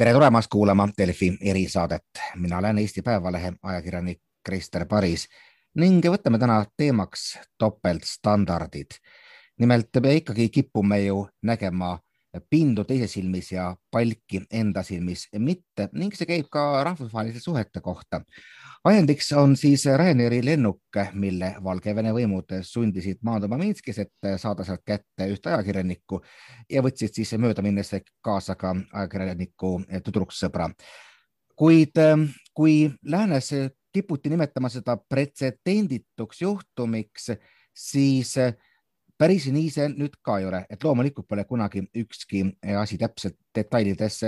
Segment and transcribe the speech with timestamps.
[0.00, 2.02] tere tulemast kuulama Delfi erisaadet.
[2.34, 5.26] mina olen Eesti Päevalehe ajakirjanik Krister Paris
[5.76, 8.96] ning võtame täna teemaks topeltstandardid.
[9.58, 11.98] nimelt me ikkagi kipume ju nägema
[12.50, 18.22] pindu teise silmis ja palki enda silmis mitte ning see käib ka rahvusvaheliste suhete kohta
[18.84, 25.26] ajendiks on siis Ryanairi lennuk, mille Valgevene võimud sundisid maanduma Minskis, et saada sealt kätte
[25.28, 26.20] ühte ajakirjanikku
[26.70, 27.92] ja võtsid siis mööda minnes
[28.24, 30.70] kaasa ka ajakirjaniku tüdruksõbra.
[31.56, 31.98] kuid
[32.54, 33.50] kui läänes
[33.92, 37.30] kiputi nimetama seda pretsedendituks juhtumiks,
[37.74, 38.34] siis
[39.18, 42.46] päris nii see nüüd ka ei ole, et loomulikult pole kunagi ükski
[42.80, 44.22] asi täpselt detailides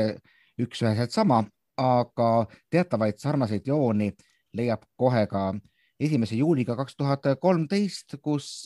[0.60, 1.44] üks-üheselt sama,
[1.76, 4.12] aga teatavaid sarnaseid jooni
[4.52, 5.52] leiab kohe ka
[6.02, 8.64] esimese juuliga kaks tuhat kolmteist, kus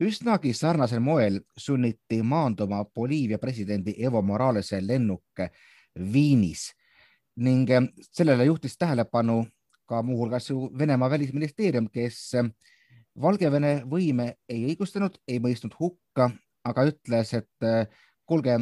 [0.00, 5.44] üsnagi sarnasel moel sunniti maanduma Boliivia presidendi Evo Moralese lennuk
[6.12, 6.70] Viinis.
[7.36, 7.68] Ning
[8.12, 9.44] sellele juhtis tähelepanu
[9.88, 12.32] ka muuhulgas ju Venemaa välisministeerium, kes
[13.20, 16.30] Valgevene võime ei õigustanud, ei mõistnud hukka,
[16.64, 17.68] aga ütles, et
[18.26, 18.58] kuulge,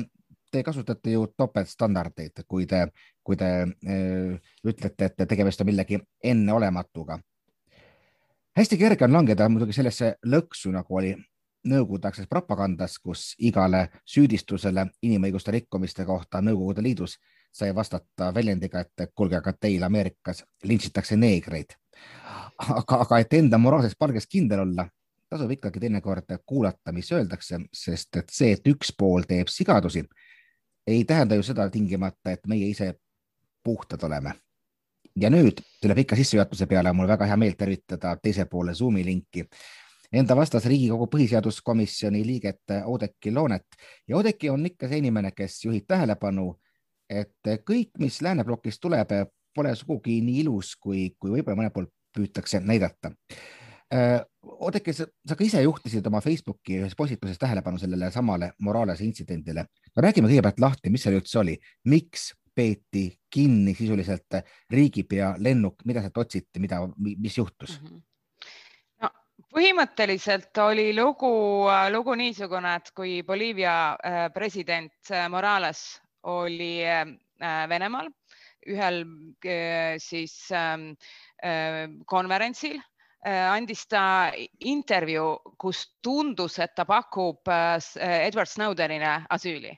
[0.56, 2.86] te kasutate ju topeltstandardeid, kui te,
[3.24, 4.34] kui te öö,
[4.66, 7.18] ütlete, et tegemist on millegi enneolematuga.
[8.56, 11.14] hästi kerge on langeda muidugi sellesse lõksu, nagu oli
[11.66, 17.18] nõukogudeaegses propagandas, kus igale süüdistusele inimõiguste rikkumiste kohta Nõukogude Liidus
[17.52, 21.76] sai vastata väljendiga, et kuulge, aga teil Ameerikas lintšitakse neegreid.
[22.58, 24.86] aga, aga et enda moraalses palges kindel olla,
[25.30, 30.04] tasub ikkagi teinekord kuulata, mis öeldakse, sest et see, et üks pool teeb sigadusi,
[30.86, 32.94] ei tähenda ju seda tingimata, et meie ise
[33.64, 34.34] puhtad oleme.
[35.16, 39.04] ja nüüd selle pika sissejuhatuse peale on mul väga hea meel tervitada teise poole Zoomi
[39.04, 39.46] linki
[40.12, 43.66] enda vastas Riigikogu põhiseaduskomisjoni liiget Oudekki Loonet
[44.08, 46.52] ja Oudekki on ikka see inimene, kes juhib tähelepanu,
[47.10, 49.12] et kõik, mis lääneblokist tuleb,
[49.54, 53.12] pole sugugi nii ilus, kui, kui võib-olla mõnel pool püütakse näidata.
[53.86, 59.66] Oudekki, sa ka ise juhtisid oma Facebooki ühes postituses tähelepanu sellele samale Moralese intsidendile.
[59.94, 61.54] No räägime kõigepealt lahti, mis seal üldse oli,
[61.86, 64.38] miks peeti kinni sisuliselt
[64.72, 67.78] riigipea lennuk, mida sealt otsiti, mida, mis juhtus?
[67.80, 67.88] Mm?
[67.88, 68.04] -hmm
[69.02, 69.10] no
[69.52, 71.30] põhimõtteliselt oli lugu,
[71.92, 77.06] lugu niisugune, et kui Boliivia äh, president äh, Morales oli äh,
[77.68, 78.08] Venemaal
[78.66, 79.04] ühel
[80.02, 80.96] siis ähm,
[82.10, 82.80] konverentsil
[83.24, 89.72] andis ta intervjuu, kus tundus, et ta pakub Edward Snowdenile asüüli.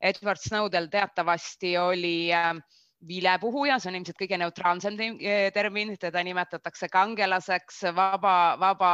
[0.00, 2.54] Edward Snowden teatavasti oli äh,
[3.08, 8.92] vilepuhuja, see on ilmselt kõige neutraalsem äh, termin, teda nimetatakse kangelaseks, vaba, vaba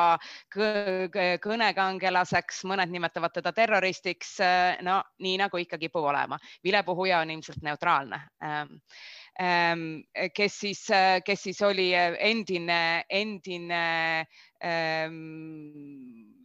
[1.42, 4.36] kõnekangelaseks, mõned nimetavad teda terroristiks.
[4.44, 8.78] Äh, no nii nagu ikka kipub olema, vilepuhuja on ilmselt neutraalne ähm,
[9.42, 9.84] ähm,
[10.34, 10.86] kes siis,
[11.24, 13.84] kes siis oli endine, endine
[14.64, 15.20] ähm,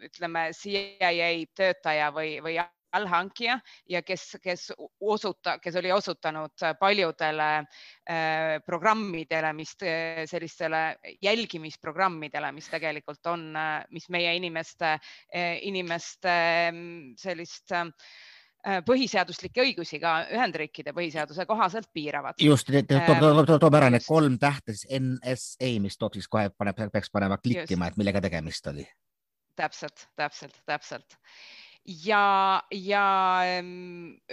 [0.01, 2.57] ütleme CIA töötaja või, või
[2.91, 3.59] allhankija
[3.89, 12.69] ja kes, kes osuta, kes oli osutanud paljudele äh, programmidele, mis äh, sellistele jälgimisprogrammidele, mis
[12.71, 14.97] tegelikult on, äh, mis meie inimeste,
[15.61, 16.35] inimeste
[16.71, 17.73] mm, sellist
[18.85, 22.37] põhiseaduslikke õigusi ka Ühendriikide põhiseaduse kohaselt piiravad.
[22.41, 27.39] just, toob ära need kolm tähte, siis NSA, mis toob siis kohe, paneb, peaks panema
[27.41, 28.85] klikkima, et millega tegemist oli.
[29.57, 31.17] täpselt, täpselt, täpselt
[31.85, 33.05] ja, ja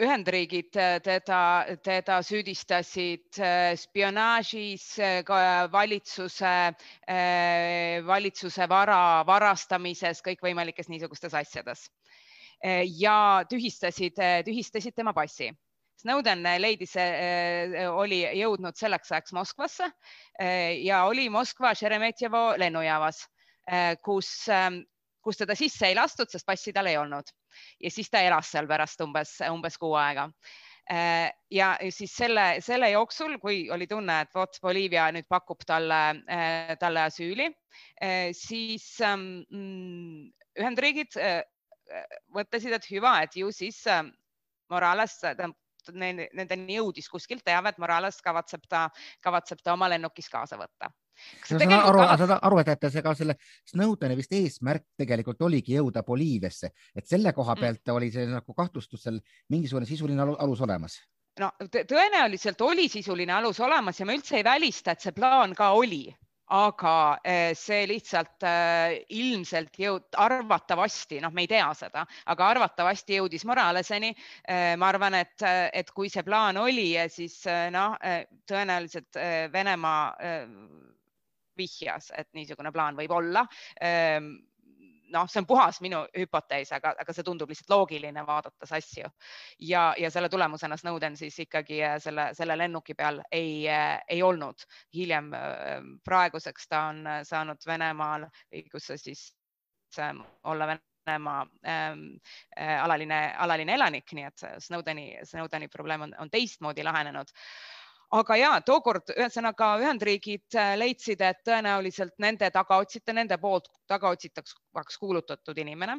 [0.01, 5.23] Ühendriigid äh, teda, teda süüdistasid äh, spionaažis, äh,
[5.73, 6.75] valitsuse,
[8.07, 11.89] valitsuse vara varastamises, kõikvõimalikes niisugustes asjades.
[12.99, 15.53] ja tühistasid, tühistasid tema passi
[15.99, 16.97] Snowden leidis,
[17.95, 19.87] oli jõudnud selleks ajaks Moskvasse
[20.83, 23.23] ja oli Moskva Šeremetjevo lennujaamas,
[24.03, 24.83] kus ähm,
[25.23, 27.31] kus teda sisse ei lastud, sest passi tal ei olnud
[27.81, 30.29] ja siis ta elas seal pärast umbes, umbes kuu aega.
[30.89, 35.99] Äh, ja siis selle, selle jooksul, kui oli tunne, et vot Boliivia nüüd pakub talle,
[36.33, 37.51] äh, talle asüüli,
[38.01, 41.15] äh, siis ähm, mm, Ühendriigid
[42.35, 43.79] mõtlesid, et hüva, et ju siis
[44.73, 45.15] Morales,
[45.95, 48.89] nendeni jõudis kuskilt teave, et Morales kavatseb ta,
[49.25, 50.91] kavatseb ta oma lennukis kaasa võtta
[51.45, 53.35] sa saad aru, saad aru, et, et ega selle
[53.67, 57.65] Snowdeni vist eesmärk tegelikult oligi jõuda Boliiviasse, et selle koha mm.
[57.65, 57.97] pealt mm.
[57.97, 59.19] oli see nagu kahtlustusel
[59.51, 61.01] mingisugune sisuline alus olemas
[61.39, 65.71] no tõenäoliselt oli sisuline alus olemas ja ma üldse ei välista, et see plaan ka
[65.79, 66.07] oli
[66.55, 73.19] aga eh, see lihtsalt eh, ilmselt jõud-, arvatavasti, noh, me ei tea seda, aga arvatavasti
[73.19, 74.15] jõudis Moraleseni.
[74.49, 75.37] Eh, ma arvan, et,
[75.73, 77.41] et kui see plaan oli, siis
[77.73, 77.97] noh,
[78.49, 79.19] tõenäoliselt
[79.53, 80.03] Venemaa
[81.59, 83.45] vihjas, et niisugune plaan võib olla
[85.13, 89.11] noh, see on puhas minu hüpotees, aga, aga see tundub lihtsalt loogiline vaadates asju
[89.69, 94.23] ja, ja selle tulemusena Snowden siis ikkagi äh, selle, selle lennuki peal ei, äh, ei
[94.23, 94.67] olnud.
[94.95, 99.33] hiljem äh, praeguseks ta on saanud Venemaal õiguse siis
[100.45, 102.01] olla Venemaa ähm,
[102.83, 107.33] alaline, alaline elanik, nii et Snowdeni, Snowdeni probleem on, on teistmoodi lahenenud
[108.17, 115.59] aga ja tookord ühesõnaga Ühendriigid äh, leidsid, et tõenäoliselt nende tagaotsite, nende poolt tagaotsitavaks kuulutatud
[115.61, 115.99] inimene,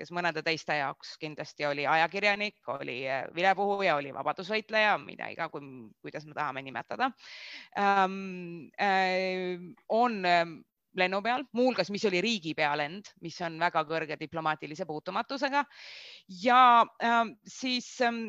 [0.00, 6.26] kes mõnede teiste jaoks kindlasti oli ajakirjanik, oli äh, vilepuhuja, oli vabadusvõitleja, mida iga, kuidas
[6.26, 7.10] me tahame nimetada
[7.76, 10.58] ähm,, äh, on ähm,
[10.96, 15.62] lennu peal, muuhulgas, mis oli riigipea lend, mis on väga kõrge diplomaatilise puutumatusega.
[16.42, 16.62] Ja
[17.04, 18.24] äh, siis ähm,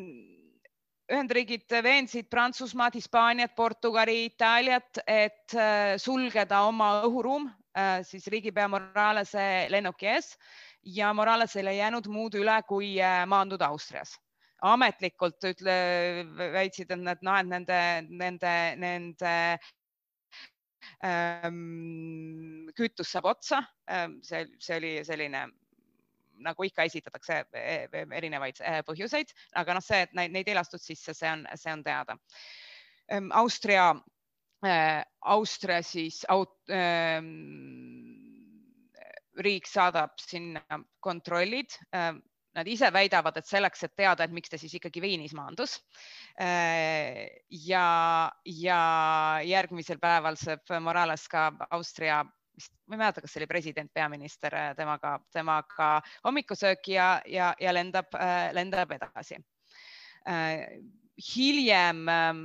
[1.12, 9.68] Ühendriigid veensid Prantsusmaad, Hispaaniat, Portugali, Itaaliat, et äh, sulgeda oma õhuruum äh, siis riigipea Moralese
[9.74, 10.38] lennuki ees
[10.88, 14.16] ja Moralesel ei jäänud muud üle, kui äh, maanduda Austrias
[14.62, 15.76] ametlikult ütle,
[16.54, 19.32] väitsid, et nad, noh, et nende, nende, nende
[21.04, 23.64] ähm, kütus saab otsa.
[24.22, 25.48] see, see oli selline
[26.44, 30.82] nagu ikka esitatakse e, e, erinevaid e, põhjuseid, aga noh, see, et neid ei lastud
[30.84, 32.18] sisse, see on, see on teada.
[33.12, 33.92] Ehm, Austria,
[35.34, 37.32] Austria siis aut, ähm,
[39.42, 41.74] riik saadab sinna kontrollid
[42.52, 45.78] nad ise väidavad, et selleks, et teada, et miks ta siis ikkagi Viinis maandus.
[47.66, 47.86] ja,
[48.44, 48.82] ja
[49.48, 52.20] järgmisel päeval saab Morales ka Austria
[52.56, 55.92] vist, ma ei mäleta, kas see oli president, peaminister äh, temaga, temaga
[56.26, 59.40] hommikusööki ja, ja, ja lendab, äh, lendab edasi.
[60.30, 60.82] Äh,
[61.22, 62.42] hiljem ähm,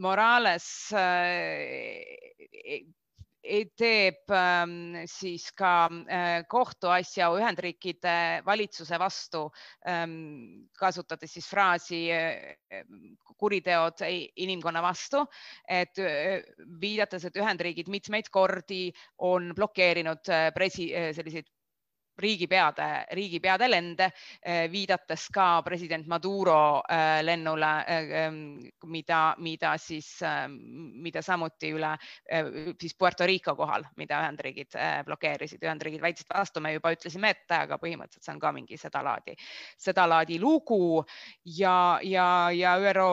[0.00, 0.92] Morales
[3.76, 9.46] teeb ähm, siis ka äh, kohtuasja Ühendriikide valitsuse vastu,
[9.88, 12.84] ähm, kasutades siis fraasi äh,
[13.40, 14.04] kuriteod
[14.36, 15.24] inimkonna vastu,
[15.68, 16.42] et äh,
[16.80, 21.48] viidates, et Ühendriigid mitmeid kordi on blokeerinud presi-, selliseid
[22.20, 24.10] riigipeade, riigipeade lende,
[24.42, 28.30] eh, viidates ka president Maduro eh, lennule, eh,
[28.86, 30.08] mida, mida siis,
[30.50, 31.92] mida samuti üle
[32.80, 34.74] siis Puerto Rico kohal, mida Ühendriigid
[35.06, 35.62] blokeerisid.
[35.64, 39.34] Ühendriigid väitsid vastu, me juba ütlesime ette, aga põhimõtteliselt see on ka mingi sedalaadi,
[39.78, 41.02] sedalaadi lugu
[41.44, 43.10] ja, ja, ja ÜRO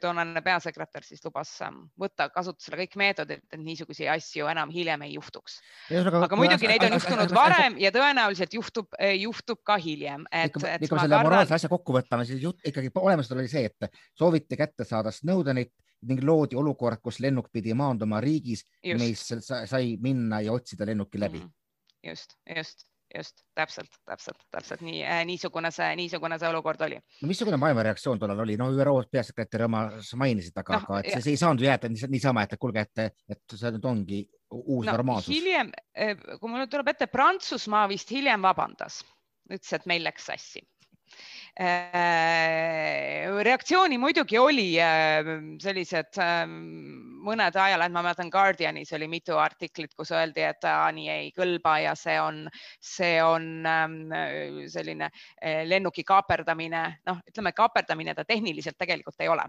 [0.00, 1.52] toonane peasekretär siis lubas
[2.00, 5.60] võtta kasutusele kõik meetodid, et niisuguseid asju enam hiljem ei juhtuks.
[5.90, 10.26] aga muidugi neid on juhtunud varem ja tõenäoliselt juhtub, juhtub ka hiljem.
[10.52, 11.28] kui me selle kardan...
[11.28, 15.72] moraalse asja kokku võtame, siis jutt ikkagi olemusel oli see, et sooviti kätte saada Snowdenit
[16.08, 18.64] ning loodi olukord, kus lennuk pidi maanduma riigis,
[18.96, 21.44] mis sai minna ja otsida lennuki läbi mm.
[21.44, 22.08] -hmm.
[22.10, 26.98] just, just just täpselt, täpselt, täpselt nii äh,, niisugune see, niisugune see olukord oli.
[27.22, 29.80] no missugune maailma reaktsioon tollal oli, no ÜRO peasekretäri oma
[30.14, 33.56] mainisid, aga no,, aga et see, see ei saanud jääda niisama, et kuulge, et, et
[33.56, 34.20] see nüüd ongi
[34.50, 35.30] uus no, normaalsus.
[35.34, 39.00] hiljem, eh, kui mul tuleb ette, Prantsusmaa vist hiljem vabandas,
[39.50, 40.64] ütles, et meil läks sassi
[43.42, 45.26] reaktsiooni muidugi oli äh,
[45.60, 46.52] sellised ähm,
[47.24, 50.64] mõned ajalehed, ma mäletan Guardianis oli mitu artiklit, kus öeldi, et
[50.94, 52.46] nii ei kõlba ja see on,
[52.80, 53.98] see on ähm,
[54.72, 59.44] selline äh, lennuki kaaperdamine, noh, ütleme kaaperdamine ta tehniliselt tegelikult ei ole.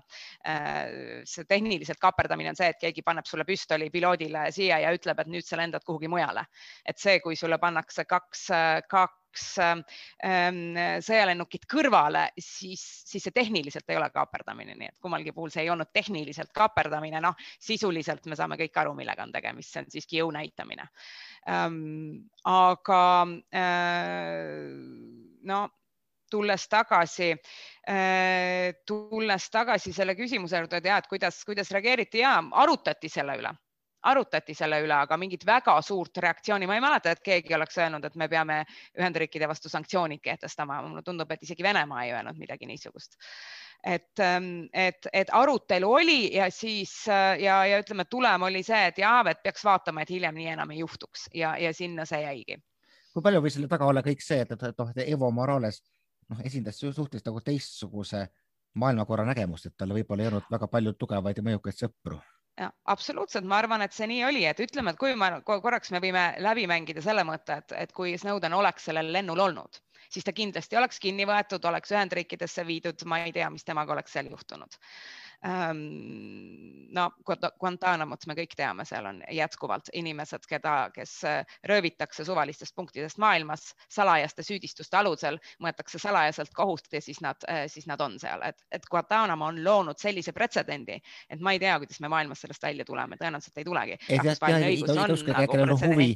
[1.25, 5.29] see tehniliselt kaaperdamine on see, et keegi paneb sulle püstoli piloodile siia ja ütleb, et
[5.31, 6.46] nüüd sa lendad kuhugi mujale.
[6.86, 8.48] et see, kui sulle pannakse kaks,
[8.89, 10.59] kaks kaks ähm,
[11.03, 15.71] sõjalennukit kõrvale, siis, siis see tehniliselt ei ole kaaperdamine, nii et kummalgi puhul see ei
[15.71, 20.19] olnud tehniliselt kaaperdamine, noh, sisuliselt me saame kõik aru, millega on tegemist, see on siiski
[20.19, 20.89] jõu näitamine
[21.50, 22.27] ähm,.
[22.43, 23.01] aga
[23.55, 24.59] äh,
[25.47, 25.63] no
[26.31, 32.38] tulles tagasi äh,, tulles tagasi selle küsimuse juurde, et ja, et kuidas, kuidas reageeriti ja
[32.51, 33.55] arutati selle üle
[34.03, 38.05] arutati selle üle, aga mingit väga suurt reaktsiooni ma ei mäleta, et keegi oleks öelnud,
[38.05, 38.62] et me peame
[38.98, 40.81] Ühendriikide vastu sanktsioonid kehtestama.
[40.81, 43.17] mulle tundub, et isegi Venemaa ei öelnud midagi niisugust.
[43.84, 47.08] et, ähm, et, et arutelu oli ja siis
[47.39, 50.72] ja, ja ütleme, tulem oli see, et jaa, et peaks vaatama, et hiljem nii enam
[50.72, 52.62] ei juhtuks ja, ja sinna see jäigi.
[53.13, 55.81] kui palju võis selle taga olla kõik see, et, et noh, Evo Morales
[56.29, 58.27] noh, esindas suhteliselt nagu teistsuguse
[58.74, 62.22] maailmakorra nägemust, et tal võib-olla ei olnud väga palju tugevaid ja mõjukaid sõpru
[62.61, 66.01] jah, absoluutselt, ma arvan, et see nii oli, et ütleme, et kui me korraks me
[66.03, 70.33] võime läbi mängida selle mõtte, et, et kui Snowden oleks sellel lennul olnud, siis ta
[70.35, 74.79] kindlasti oleks kinni võetud, oleks Ühendriikidesse viidud, ma ei tea, mis temaga oleks seal juhtunud.
[75.41, 82.75] Ehm, no Guantanamot me kõik teame, seal on jätkuvalt inimesed, keda, kes äh, röövitakse suvalistest
[82.77, 88.19] punktidest maailmas salajaste süüdistuste alusel, mõetakse salajaselt kohust ja siis nad, äh, siis nad on
[88.21, 90.99] seal, et, et Guantanamo on loonud sellise pretsedendi,
[91.29, 93.97] et ma ei tea, kuidas me maailmas sellest välja tuleme, tõenäoliselt ei tulegi.
[95.89, 96.11] huvi,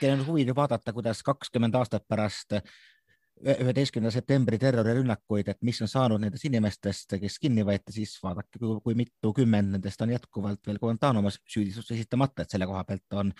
[0.00, 2.56] kellel on huvi vaadata, kuidas kakskümmend aastat pärast
[3.40, 8.96] üheteistkümnenda septembri terrorirünnakuid, et mis on saanud nendest inimestest, kes kinni võeti, siis vaadake, kui
[8.98, 13.34] mitukümmend nendest on jätkuvalt veel Guantanamo's süüdistust esitamata, et selle koha pealt on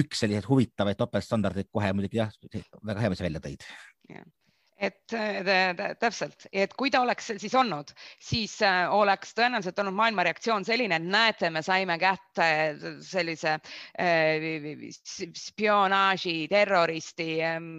[0.00, 2.34] üks selliseid huvitavaid topeltstandardeid kohe muidugi jah,
[2.82, 3.64] väga hea, mis sa välja tõid
[4.76, 5.12] et
[5.98, 7.88] täpselt, et kui ta oleks siis olnud,
[8.20, 12.48] siis äh, oleks tõenäoliselt olnud maailma reaktsioon selline, et näete, me saime kätte
[13.04, 14.84] sellise äh,
[15.40, 17.70] spionaaži, terroristi, ähm,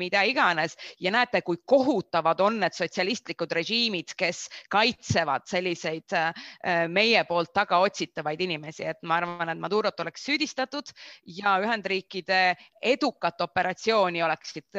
[0.00, 0.74] mida iganes.
[1.00, 6.50] Ja näete, kui kohutavad on need sotsialistlikud režiimid, kes kaitsevad selliseid äh,
[6.90, 10.90] meie poolt taga otsitavaid inimesi, et ma arvan, et Madurot oleks süüdistatud
[11.38, 12.42] ja Ühendriikide
[12.82, 14.78] edukat operatsiooni oleksid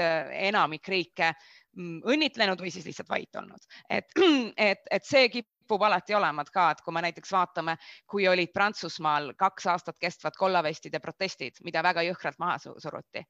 [0.51, 1.31] enamik riike
[1.77, 4.11] õnnitlenud või siis lihtsalt vait olnud, et,
[4.69, 9.33] et, et see kipub alati olema ka, et kui me näiteks vaatame, kui olid Prantsusmaal
[9.39, 13.23] kaks aastat kestvad kollavestide protestid, mida väga jõhkralt maha suruti,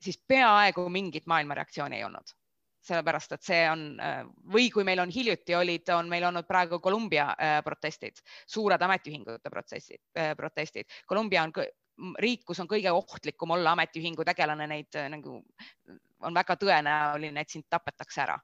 [0.00, 2.36] siis peaaegu mingit maailma reaktsiooni ei olnud
[2.86, 3.82] sellepärast et see on
[4.52, 9.52] või kui meil on hiljuti olid, on meil olnud praegu Kolumbia äh, protestid, suured ametiühingute
[9.52, 10.88] protsessid, äh, protestid.
[11.06, 11.52] Kolumbia on
[12.20, 15.40] riik, kus on kõige ohtlikum olla ametiühingu tegelane, neid äh, nagu
[16.26, 18.36] on väga tõenäoline, et sind tapetakse ära.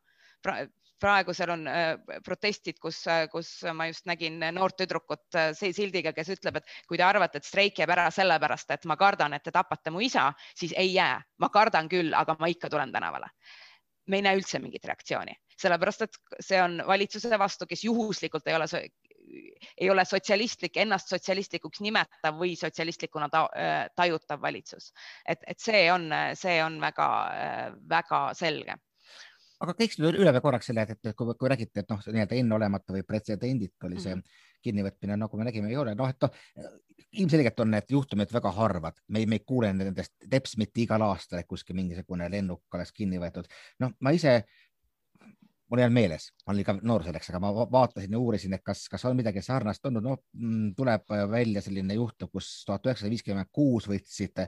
[1.00, 6.32] Praegu seal on äh, protestid, kus, äh, kus ma just nägin noort tüdrukut sildiga, kes
[6.36, 9.54] ütleb, et kui te arvate, et streik jääb ära sellepärast, et ma kardan, et te
[9.54, 13.32] tapate mu isa, siis ei jää, ma kardan küll, aga ma ikka tulen tänavale.
[14.06, 18.54] me ei näe üldse mingit reaktsiooni, sellepärast et see on valitsuse vastu, kes juhuslikult ei
[18.54, 18.68] ole
[19.76, 23.46] ei ole sotsialistlik, ennast sotsialistlikuks nimetav või sotsialistlikuna ta,
[23.96, 24.92] tajutav valitsus.
[25.28, 28.76] et, et see on, see on väga-väga selge
[29.64, 32.96] aga käiks nüüd üle veel korraks selle, et, kui, kui räägite, et noh, nii-öelda enneolematu
[32.96, 34.42] või pretsedenditu oli see mm -hmm.
[34.66, 36.74] kinnivõtmine, nagu me nägime, ei ole, noh, et noh,
[37.22, 41.02] ilmselgelt on need juhtumid väga harvad, me ei, me ei kuule nendest teps mitte igal
[41.06, 43.48] aastal, et kuskil mingisugune lennuk oleks kinni võetud.
[43.80, 44.42] noh, ma ise
[45.70, 48.64] mul ei olnud meeles, ma olin ikka noor selleks, aga ma vaatasin ja uurisin, et
[48.66, 53.12] kas, kas on midagi sarnast olnud, no mm, tuleb välja selline juhtum, kus tuhat üheksasada
[53.12, 54.46] viiskümmend kuus võtsid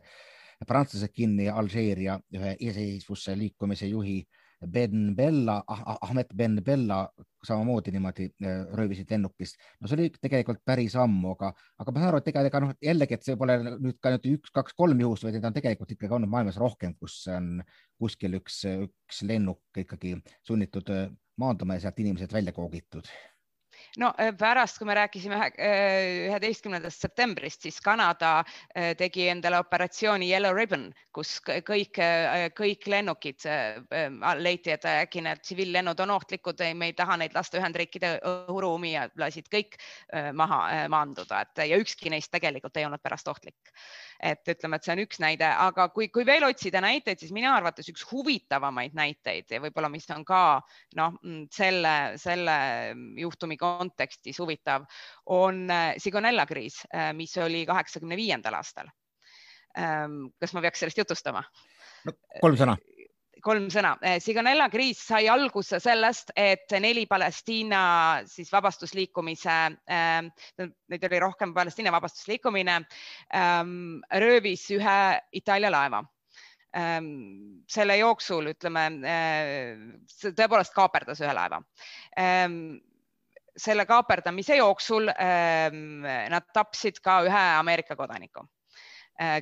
[0.66, 4.20] prantslased kinni Alžeeria ühe iseseisvuse liikumise juhi
[4.66, 7.04] Ben Bella ah,, Ahmed Ben Bella
[7.46, 9.56] samamoodi niimoodi äh, röövisid lennukist.
[9.80, 12.74] no see oli tegelikult päris ammu, aga, aga ma saan aru, et ega, ega noh,
[12.82, 15.94] jällegi, et see pole nüüd ka nüüd üks, kaks, kolm juhust, vaid neid on tegelikult
[15.94, 17.58] ikkagi olnud maailmas rohkem, kus on
[18.02, 23.06] kuskil üks, üks lennuk ikkagi sunnitud äh, maanduma ja sealt inimesed välja koogitud
[23.98, 30.30] no äh, pärast, kui me rääkisime äh, üheteistkümnendast septembrist, siis Kanada äh, tegi endale operatsiooni
[30.30, 31.98] Yellow Ribbon, kus kõik,
[32.54, 33.42] kõik lennukid
[34.38, 39.08] leiti, et äkki need tsiviillennud on ohtlikud, me ei taha neid lasta Ühendriikide õhuruumi ja
[39.18, 39.74] lasid kõik
[40.38, 40.60] maha
[40.92, 43.74] maanduda, et ja ükski neist tegelikult ei olnud pärast ohtlik
[44.18, 47.50] et ütleme, et see on üks näide, aga kui, kui veel otsida näiteid, siis minu
[47.52, 50.42] arvates üks huvitavamaid näiteid ja võib-olla, mis on ka
[50.98, 52.58] noh, mm, selle, selle
[53.22, 54.88] juhtumi kontekstis huvitav,
[55.34, 58.90] on äh, Sigonella kriis, äh, mis oli kaheksakümne viiendal aastal.
[59.78, 61.42] Ähm, kas ma peaks sellest jutustama
[62.08, 62.14] no,?
[62.40, 62.75] kolm sõna
[63.45, 63.95] kolm sõna.
[64.02, 67.80] Eh, Sigonella kriis sai alguse sellest, et neli Palestiina
[68.28, 69.57] siis vabastusliikumise
[69.90, 70.21] äh,,
[70.88, 72.76] neid oli rohkem, Palestiina vabastusliikumine
[73.35, 73.73] ähm,
[74.23, 74.99] röövis ühe
[75.33, 76.02] Itaalia laeva
[76.76, 77.64] ähm,.
[77.68, 79.73] selle jooksul ütleme äh,,
[80.28, 81.62] tõepoolest kaaperdas ühe laeva
[82.18, 82.78] ähm,
[83.59, 88.45] selle kaaperdamise jooksul nad tapsid ka ühe Ameerika kodaniku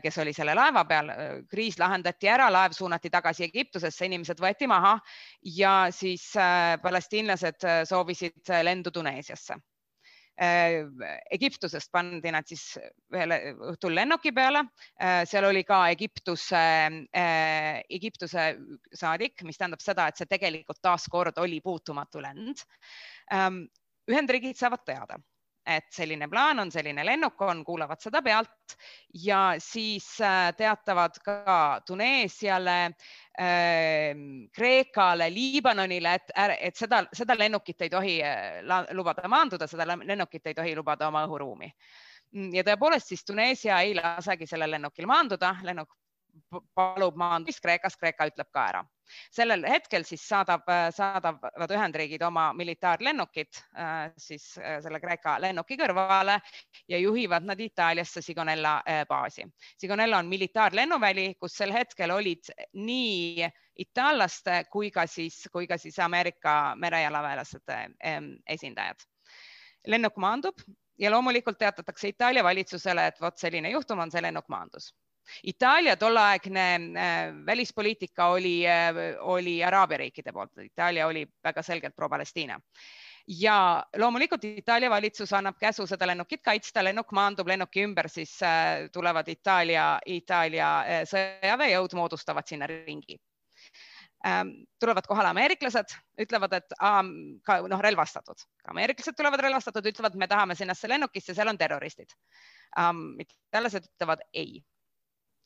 [0.03, 1.13] kes oli selle laeva peal.
[1.13, 4.97] Äh, kriis lahendati ära, laev suunati tagasi Egiptusesse, inimesed võeti maha
[5.57, 9.59] ja siis äh, palestiinlased soovisid lendu Tuneesiasse.
[10.37, 12.75] Egiptusest pandi nad siis
[13.09, 13.39] ühele
[13.71, 14.67] õhtul lennuki peale,
[15.25, 16.61] seal oli ka Egiptuse,
[17.89, 18.45] Egiptuse
[18.93, 22.67] saadik, mis tähendab seda, et see tegelikult taaskord oli puutumatu lend.
[23.33, 23.63] Ähm,
[24.13, 25.17] Ühendriigid saavad teada
[25.67, 28.77] et selline plaan on, selline lennuk on, kuulavad seda pealt.
[29.25, 34.17] Ja siis äh, teatavad ka Tuneesiale äh,,
[34.55, 38.63] Kreekale, Liibanonile, et, et seda, seda lennukit ei tohi äh,
[38.95, 41.73] lubada maanduda, seda lennukit ei tohi lubada oma õhuruumi.
[42.53, 45.95] Ja tõepoolest siis Tuneesia ei lasegi sellel lennukil maanduda, lennuk
[46.75, 48.85] palub maandumist Kreekas, Kreeka ütleb ka ära.
[49.31, 56.41] sellel hetkel siis saadab, saadavad Ühendriigid oma militaarlennukid äh, siis äh, selle Kreeka lennuki kõrvale
[56.89, 59.47] ja juhivad nad Itaaliasse Sigonella äh, baasi.
[59.79, 63.47] Sigonella on militaarlennuväli, kus sel hetkel olid nii
[63.79, 67.75] itaallaste kui ka siis, kui ka siis Ameerika merejalaväelased
[68.47, 69.07] esindajad.
[69.87, 70.59] lennuk maandub
[70.99, 74.95] ja loomulikult teatatakse Itaalia valitsusele, et vot selline juhtum on, see lennuk maandus
[75.43, 82.61] Itaalia tolleaegne äh, välispoliitika oli, äh, oli Araabia riikide poolt, Itaalia oli väga selgelt pro-Palestiina
[83.29, 88.87] ja loomulikult Itaalia valitsus annab käsu seda lennukit kaitsta, lennuk maandub, lennuki ümber siis äh,
[88.93, 90.71] tulevad Itaalia, Itaalia
[91.11, 93.19] sõjaväejõud moodustavad sinna ringi
[94.27, 94.55] ähm,.
[94.81, 96.79] tulevad kohale ameeriklased, ütlevad, et
[97.47, 102.15] ka noh, relvastatud, ameeriklased tulevad relvastatud, ütlevad, me tahame sinnasse lennukisse, seal on terroristid
[102.79, 103.19] ähm,.
[103.27, 104.63] itaallased ütlevad ei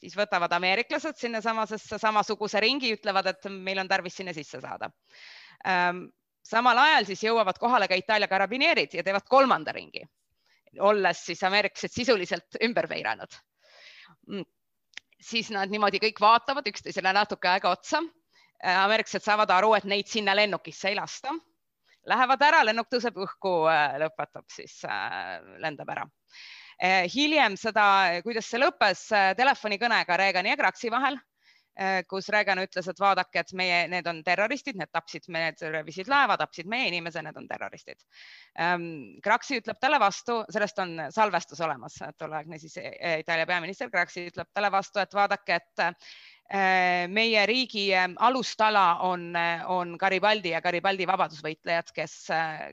[0.00, 4.90] siis võtavad ameeriklased sinnasamasesse samasuguse ringi, ütlevad, et meil on tarvis sinna sisse saada.
[5.68, 6.06] Ähm,
[6.46, 10.02] samal ajal siis jõuavad kohale ka Itaalia karabineerid ja teevad kolmanda ringi,
[10.80, 13.38] olles siis ameeriklased sisuliselt ümber veeranud.
[14.30, 14.44] Mm.
[15.20, 18.00] siis nad niimoodi kõik vaatavad üksteisele natuke aega otsa.
[18.64, 21.34] Äh, ameeriklased saavad aru, et neid sinna lennukisse ei lasta.
[22.08, 26.08] Lähevad ära, lennuk tõuseb õhku, äh, lõpetab siis, äh, lendab ära
[26.80, 31.18] hiljem seda, kuidas see lõppes eh, telefonikõnega Reagani ja Kraksi vahel,
[31.76, 36.08] eh, kus Reagan ütles, et vaadake, et meie, need on terroristid, need tapsid, need röövisid
[36.08, 38.00] laeva, tapsid meie inimese, need on terroristid.
[38.58, 44.48] Ehm, Kraksi ütleb talle vastu, sellest on salvestus olemas, tolleaegne siis Itaalia peaminister Kraksi ütleb
[44.54, 45.86] talle vastu, et vaadake, et
[46.50, 52.14] meie riigi äh, alustala on, äh, on Garibaldi ja Garibaldi vabadusvõitlejad, kes,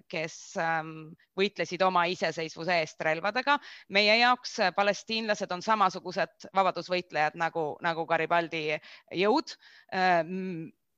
[0.10, 3.60] kes ähm, võitlesid oma iseseisvuse eest relvadega.
[3.90, 8.80] meie jaoks palestiinlased on samasugused vabadusvõitlejad nagu, nagu Garibaldi
[9.14, 9.54] jõud.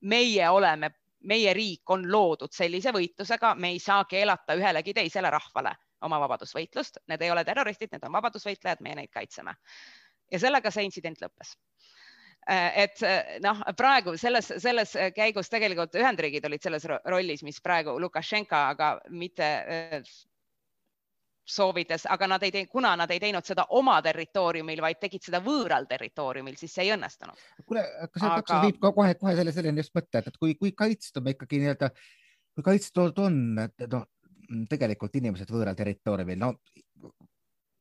[0.02, 5.76] meie oleme, meie riik on loodud sellise võitlusega, me ei saa keelata ühelegi teisele rahvale
[6.02, 9.56] oma vabadusvõitlust, need ei ole terroristid, need on vabadusvõitlejad, meie neid kaitseme.
[10.32, 11.79] ja sellega see intsident lõppes Äh,
[12.48, 18.64] et äh, noh, praegu selles, selles käigus tegelikult Ühendriigid olid selles rollis, mis praegu Lukašenka,
[18.74, 20.02] aga mitte äh,
[21.50, 25.42] soovides, aga nad ei teinud, kuna nad ei teinud seda oma territooriumil, vaid tegid seda
[25.46, 27.46] võõral territooriumil, siis see ei õnnestunud.
[27.66, 28.62] kuule, kas see aga...
[28.68, 31.90] viib ka kohe, kohe selle, selleni just mõte, et kui, kui kaitstud me ikkagi nii-öelda,
[32.58, 34.06] kui kaitstud on, et noh,
[34.70, 36.54] tegelikult inimesed võõral territooriumil, no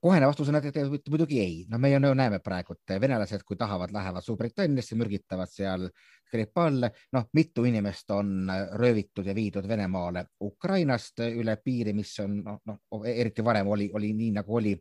[0.00, 3.92] kohene vastus on, et muidugi ei, no me ju näeme praegu, et venelased, kui tahavad,
[3.94, 5.88] lähevad Suurbritanniasse, mürgitavad seal
[6.28, 12.60] Skripale, noh, mitu inimest on röövitud ja viidud Venemaale Ukrainast üle piiri, mis on noh,
[12.68, 14.76] noh, eriti varem oli, oli nii nagu oli,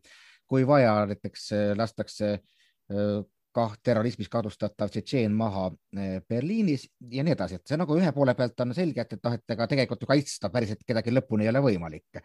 [0.48, 2.38] kui vaja, näiteks lastakse
[3.58, 5.72] kah terrorismis kahtlustatav Tšetšeen maha
[6.30, 9.34] Berliinis ja nii edasi, et see nagu ühe poole pealt on selge, et, et noh,
[9.34, 12.22] et ega tegelikult ju kaitsta päriselt kedagi lõpuni ei ole võimalik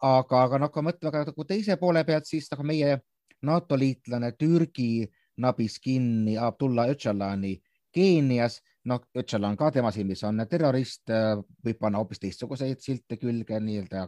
[0.00, 2.98] aga, aga noh, kui mõtleme nagu teise poole pealt, siis nagu meie
[3.46, 5.08] NATO liitlane Türgi
[5.40, 7.54] nabis kinni Abdullah Öcalani
[7.90, 11.10] Keenias, noh, Öcalan ka tema silmis on terrorist,
[11.64, 14.06] võib panna hoopis teistsuguseid silte külge nii-öelda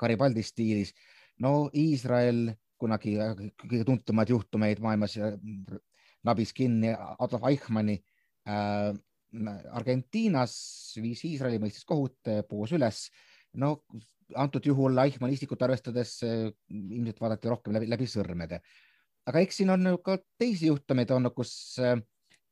[0.00, 0.92] Garibaldi stiilis.
[1.38, 3.14] no Iisrael kunagi
[3.60, 5.16] kõige tuntumaid juhtumeid maailmas
[6.24, 8.00] nabis kinni Adolf Eichmanni
[8.48, 8.90] äh,
[9.74, 10.54] Argentiinas,
[11.02, 13.08] viis Iisraeli mõistis kohut, puhus üles.
[13.54, 13.84] no
[14.40, 18.60] antud juhul Eichmann isikut arvestades eh, ilmselt vaadati rohkem läbi, läbi sõrmede.
[19.26, 21.96] aga eks siin on ka teisi juhtumeid olnud, kus eh,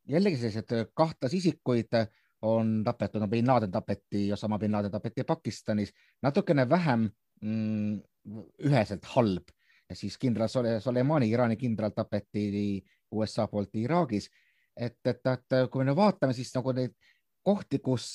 [0.08, 1.98] jällegi sellised kahtlasisikuid
[2.42, 7.06] on tapetud, no bin Laden tapeti, Osama bin Laden tapeti Pakistanis, natukene vähem
[7.40, 8.00] mm,
[8.66, 9.52] üheselt halb
[9.88, 10.48] ja siis kindral
[10.80, 12.82] Soleimani, Iraani kindral tapeti
[13.12, 14.30] USA poolt Iraagis.
[14.76, 16.94] et, et, et kui me nüüd vaatame, siis nagu neid
[17.44, 18.14] kohti, kus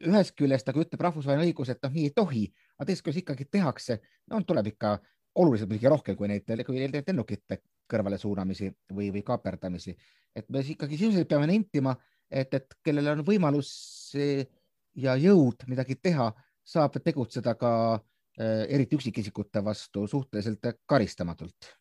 [0.00, 2.44] ühest küljest nagu ütleb rahvusvaheline õigus, et noh, nii ei tohi,
[2.76, 3.98] aga teisest küljest ikkagi tehakse,
[4.30, 4.96] no tuleb ikka
[5.36, 7.60] oluliselt muidugi rohkem kui neid, kui neid lennukite
[7.90, 9.96] kõrvale suunamisi või, või kaaperdamisi.
[10.36, 11.94] et me ikkagi sisuliselt peame nentima,
[12.30, 13.70] et, et kellel on võimalus
[14.96, 16.32] ja jõud midagi teha,
[16.66, 21.72] saab tegutseda ka äh, eriti üksikisikute vastu suhteliselt karistamatult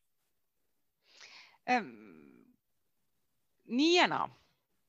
[1.70, 1.94] ähm,.
[3.66, 4.28] nii ja naa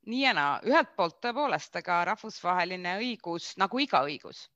[0.06, 4.46] nii ja naa, ühelt poolt tõepoolest, ega rahvusvaheline õigus nagu iga õigus,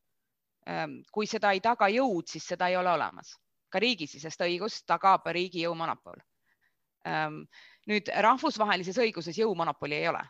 [1.12, 3.37] kui seda ei taga jõud, siis seda ei ole olemas.
[3.70, 6.16] ka riigisisest õigust tagab riigi jõumonopol.
[7.06, 7.44] Ähm,
[7.87, 10.22] nüüd rahvusvahelises õiguses jõumonopoli ei ole,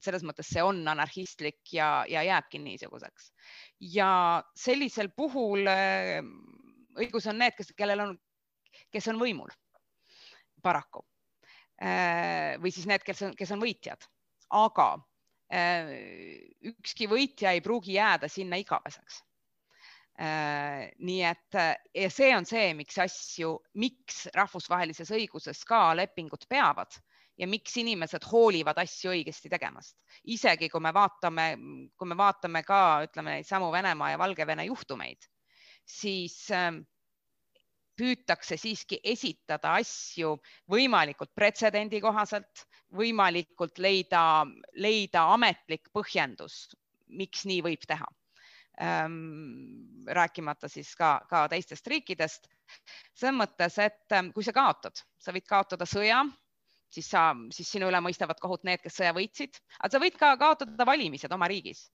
[0.00, 3.28] selles mõttes see on anarhistlik ja, ja jääbki niisuguseks.
[3.92, 6.32] ja sellisel puhul ähm,
[6.96, 8.16] õigus on need, kes, kellel on
[8.92, 9.52] kes on võimul,
[10.62, 11.04] paraku.
[12.62, 14.06] või siis need, kes on, kes on võitjad,
[14.56, 14.88] aga
[16.72, 19.20] ükski võitja ei pruugi jääda sinna igaveseks
[20.16, 21.56] nii et
[21.92, 26.96] ja see on see, miks asju, miks rahvusvahelises õiguses ka lepingud peavad
[27.36, 29.96] ja miks inimesed hoolivad asju õigesti tegemast.
[30.24, 31.46] isegi kui me vaatame,
[31.96, 35.28] kui me vaatame ka, ütleme neid samu Venemaa ja Valgevene juhtumeid,
[35.84, 36.80] siis ähm,
[37.96, 40.36] püütakse siiski esitada asju
[40.72, 46.70] võimalikult pretsedendi kohaselt, võimalikult leida, leida ametlik põhjendus,
[47.06, 48.08] miks nii võib teha.
[50.18, 52.48] Rääkimata siis ka, ka teistest riikidest.
[53.14, 56.24] selles mõttes, et ähm, kui sa kaotad, sa võid kaotada sõja
[56.90, 60.34] siis sa, siis sinu üle mõistavad kohut need, kes sõja võitsid, aga sa võid ka
[60.40, 61.90] kaotada valimised oma riigis.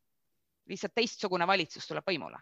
[0.70, 2.38] lihtsalt teistsugune valitsus tuleb võimule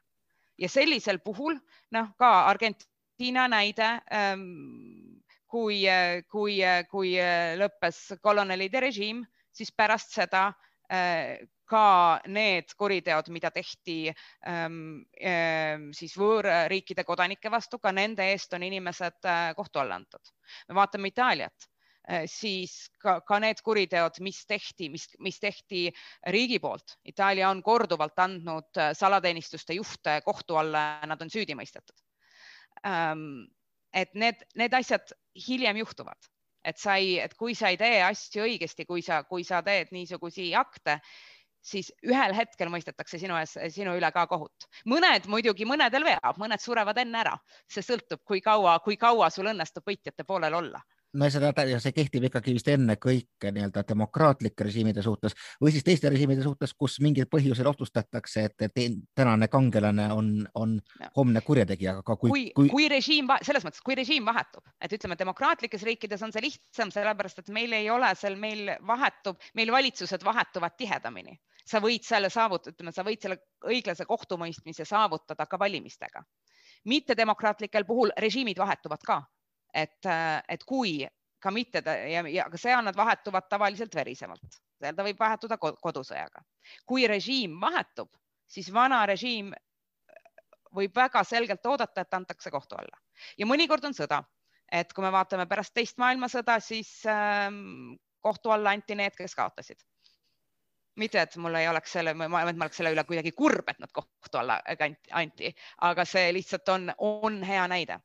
[0.60, 1.56] ja sellisel puhul
[1.96, 5.82] noh, ka Argentiina näide ähm, kui,
[6.30, 7.14] kui, kui
[7.60, 10.50] lõppes kolonelide režiim, siis pärast seda
[10.92, 18.54] äh, ka need kuriteod, mida tehti ähm, äh, siis võõrriikide kodanike vastu, ka nende eest
[18.58, 20.34] on inimesed äh, kohtu alla antud.
[20.68, 21.70] me vaatame Itaaliat
[22.10, 25.84] Äh, siis ka, ka need kuriteod, mis tehti, mis, mis tehti
[26.32, 26.96] riigi poolt.
[27.06, 32.02] Itaalia on korduvalt andnud äh, salateenistuste juhte kohtu alla nad on süüdi mõistetud.
[32.88, 33.44] Ähm,
[33.92, 35.12] et need, need asjad
[35.46, 36.30] hiljem juhtuvad,
[36.64, 39.92] et sa ei, et kui sa ei tee asju õigesti, kui sa, kui sa teed
[39.92, 40.98] niisugusi akte,
[41.62, 44.68] siis ühel hetkel mõistetakse sinu ees, sinu üle ka kohut.
[44.86, 47.36] mõned muidugi, mõnedel veab, mõned surevad enne ära,
[47.68, 50.82] see sõltub, kui kaua, kui kaua sul õnnestub võitjate poolel olla
[51.18, 51.50] no seda,
[51.82, 56.98] see kehtib ikkagi vist ennekõike nii-öelda demokraatlike režiimide suhtes või siis teiste režiimide suhtes, kus
[57.02, 58.80] mingil põhjusel otsustatakse, et,
[59.18, 60.76] tänane kangelane on, on
[61.16, 62.70] homne kurjategija, aga kui, kui, kui...
[62.72, 67.42] kui režiim, selles mõttes, kui režiim vahetub, et ütleme, demokraatlikes riikides on see lihtsam, sellepärast
[67.42, 71.40] et meil ei ole seal, meil vahetub, meil valitsused vahetuvad tihedamini.
[71.70, 73.36] sa võid selle saavutada, ütleme, sa võid selle
[73.68, 76.22] õiglase kohtumõistmise saavutada ka valimistega.
[76.84, 79.20] mittedemokraatlikel puhul režiimid vahetuvad ka
[79.74, 80.06] et,
[80.48, 81.06] et kui
[81.40, 86.42] ka mitte ja, ja ka seal nad vahetuvad tavaliselt verisemalt, seal ta võib vahetuda kodusõjaga.
[86.86, 88.10] kui režiim vahetub,
[88.48, 89.52] siis vana režiim
[90.74, 93.00] võib väga selgelt oodata, et antakse kohtu alla.
[93.38, 94.22] Ja mõnikord on sõda,
[94.70, 99.80] et kui me vaatame pärast teist maailmasõda, siis ähm, kohtu alla anti need, kes kaotasid.
[101.00, 104.38] Mitte, et mul ei oleks selle, ma oleks selle üle kuidagi kurb, et nad kohtu
[104.38, 104.60] alla
[105.16, 105.54] anti,
[105.88, 108.00] aga see lihtsalt on, on hea näide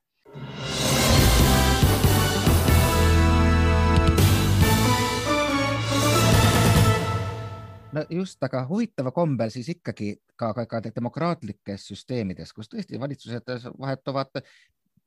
[7.96, 13.54] no just, aga huvitaval kombel siis ikkagi ka, ka, ka demokraatlikes süsteemides, kus tõesti valitsused
[13.80, 14.44] vahetuvad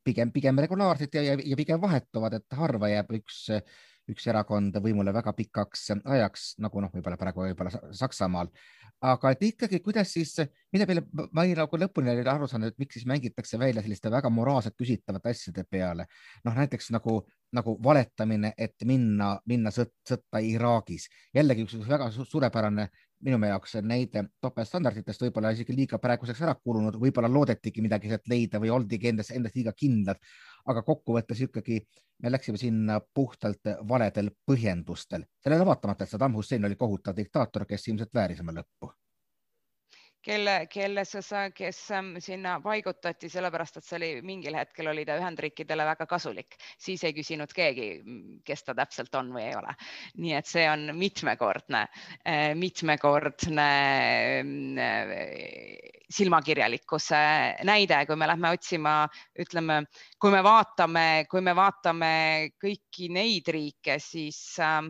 [0.04, 3.44] pigem, pigem regulaarselt ja, ja, ja pigem vahetuvad, et harva jääb üks,
[4.08, 8.52] üks erakond võimule väga pikaks ajaks, nagu noh, võib-olla praegu võib-olla Saksamaal
[9.04, 10.32] aga et ikkagi, kuidas siis,
[10.74, 14.30] mida peale, ma ei nagu lõpuni aru saanud, et miks siis mängitakse välja selliste väga
[14.32, 16.08] moraalselt küsitavate asjade peale.
[16.44, 17.20] noh, näiteks nagu,
[17.56, 21.08] nagu valetamine, et minna, minna sõt, sõtta Iraagis.
[21.34, 22.88] jällegi üks väga suurepärane
[23.24, 28.60] minu jaoks näide topeltstandarditest, võib-olla isegi liiga praeguseks ära kulunud, võib-olla loodetigi midagi sealt leida
[28.62, 30.20] või oldigi endas, endast liiga kindlad.
[30.68, 31.80] aga kokkuvõttes ikkagi
[32.22, 37.88] me läksime sinna puhtalt valedel põhjendustel, sellele vaatamata, et Saddam Hussein oli kohutav diktaator, kes
[37.88, 38.92] ilmselt vääris oma lõppu
[40.24, 45.86] kelle, sa, kes ähm, sinna paigutati, sellepärast et see oli mingil hetkel oli ta Ühendriikidele
[45.88, 47.88] väga kasulik, siis ei küsinud keegi,
[48.46, 49.74] kes ta täpselt on või ei ole.
[50.18, 51.84] nii et see on mitmekordne,
[52.26, 53.68] äh, mitmekordne
[54.42, 55.14] äh,
[56.08, 57.20] silmakirjalikkuse
[57.68, 58.94] näide, kui me lähme otsima,
[59.38, 59.82] ütleme,
[60.18, 62.12] kui me vaatame, kui me vaatame
[62.60, 64.82] kõiki neid riike, siis äh,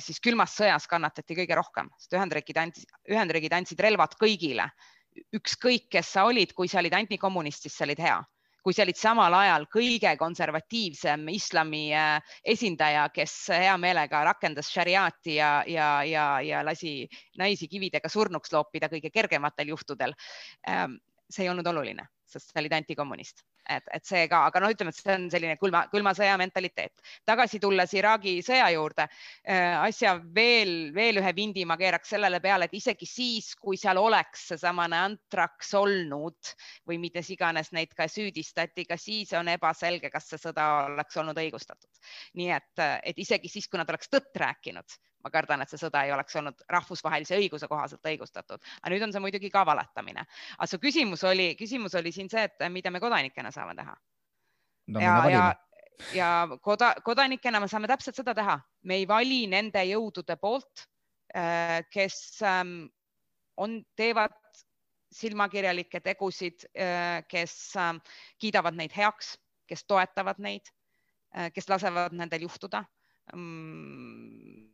[0.00, 4.70] siis külmas sõjas kannatati kõige rohkem, sest Ühendriigid andsid, Ühendriigid andsid relvad kõigile,
[5.36, 8.16] ükskõik, kes sa olid, kui sa olid antikommunist, siis sa olid hea
[8.66, 15.36] kui sa olid samal ajal kõige konservatiivsem islami eh, esindaja, kes hea meelega rakendas šariaati
[15.36, 17.04] ja, ja, ja, ja lasi
[17.38, 20.16] naisi kividega surnuks loopida kõige kergematel juhtudel.
[20.66, 20.98] Ehm,
[21.30, 24.92] see ei olnud oluline, sest sa olid antikommunist et, et see ka, aga noh, ütleme,
[24.92, 27.02] et see on selline külma, külma sõja mentaliteet.
[27.28, 32.68] tagasi tulles Iraagi sõja juurde äh,, asja veel, veel ühe vindi ma keeraks sellele peale,
[32.68, 36.54] et isegi siis, kui seal oleks seesamane antraks olnud
[36.88, 41.38] või milles iganes neid ka süüdistati, ka siis on ebaselge, kas see sõda oleks olnud
[41.42, 41.90] õigustatud.
[42.38, 46.04] nii et, et isegi siis, kui nad oleks tõtt rääkinud, ma kardan, et see sõda
[46.06, 50.26] ei oleks olnud rahvusvahelise õiguse kohaselt õigustatud, aga nüüd on see muidugi ka valetamine.
[50.56, 53.96] aga su küsimus oli, küsimus oli siin see, et mida me kodanikena saame teha.
[54.94, 55.46] No, ja, ja,
[56.14, 56.30] ja
[56.62, 60.86] koda, kodanikena me saame täpselt seda teha, me ei vali nende jõudude poolt,
[61.34, 62.78] äh, kes ähm,
[63.58, 64.36] on, teevad
[65.16, 67.98] silmakirjalikke tegusid, äh, kes ähm,
[68.38, 69.34] kiidavad neid heaks,
[69.66, 70.68] kes toetavad neid,
[71.52, 72.84] kes lasevad nendel juhtuda.
[73.34, 74.65] Mm,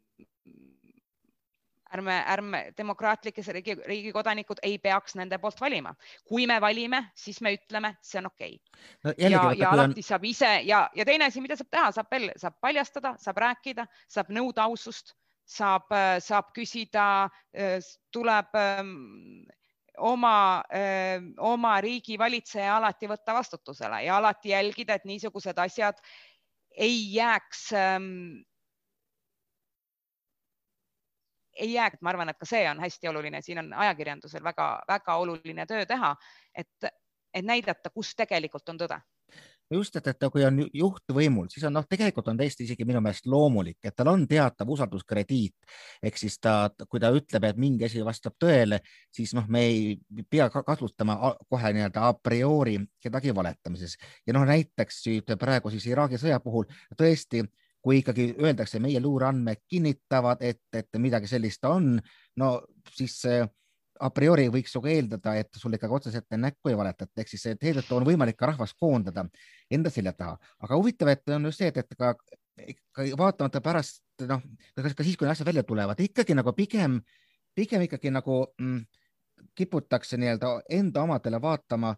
[1.95, 5.95] ärme, ärme demokraatlikes riigi, riigi kodanikud ei peaks nende poolt valima.
[6.29, 8.91] kui me valime, siis me ütleme, see on okei okay.
[9.05, 9.15] no,.
[9.19, 10.09] ja, ja alati on...
[10.09, 13.87] saab ise ja, ja teine asi, mida saab teha, saab veel, saab paljastada, saab rääkida,
[14.09, 15.15] saab nõuda ausust,
[15.49, 15.91] saab,
[16.23, 17.07] saab küsida,
[18.15, 18.93] tuleb ähm,
[19.99, 20.37] oma,
[21.39, 26.01] oma riigi valitseja alati võtta vastutusele ja alati jälgida, et niisugused asjad
[26.73, 28.41] ei jääks ähm,
[31.57, 35.67] ei jää, ma arvan, et ka see on hästi oluline, siin on ajakirjandusel väga-väga oluline
[35.67, 36.15] töö teha,
[36.55, 36.93] et,
[37.35, 39.01] et näidata, kus tegelikult on tõde
[39.73, 43.01] just, et, et kui on juht võimul, siis on noh, tegelikult on täiesti isegi minu
[43.05, 45.55] meelest loomulik, et tal on teatav usalduskrediit.
[46.03, 48.83] ehk siis ta, kui ta ütleb, et mingi asi vastab tõele,
[49.15, 51.17] siis noh, me ei pea kasutama
[51.49, 55.03] kohe nii-öelda a priori kedagi valetamises ja noh, näiteks
[55.39, 57.45] praegu siis Iraagi sõja puhul tõesti
[57.83, 61.97] kui ikkagi öeldakse, meie luureandmed kinnitavad, et, et midagi sellist on,
[62.39, 62.53] no
[62.95, 63.19] siis
[64.03, 67.97] a priori võiks nagu eeldada, et sul ikkagi otseselt näkku ei valetata, ehk siis seetõttu
[67.97, 69.27] on võimalik ka rahvast koondada
[69.71, 70.39] enda selja taha.
[70.63, 72.15] aga huvitav, et on just see, et, et ka,
[72.97, 74.43] ka vaatamata pärast noh,
[74.79, 77.01] ka siis, kui asjad välja tulevad, ikkagi nagu pigem,
[77.55, 78.83] pigem ikkagi nagu mm,
[79.59, 81.95] kiputakse nii-öelda enda omadele vaatama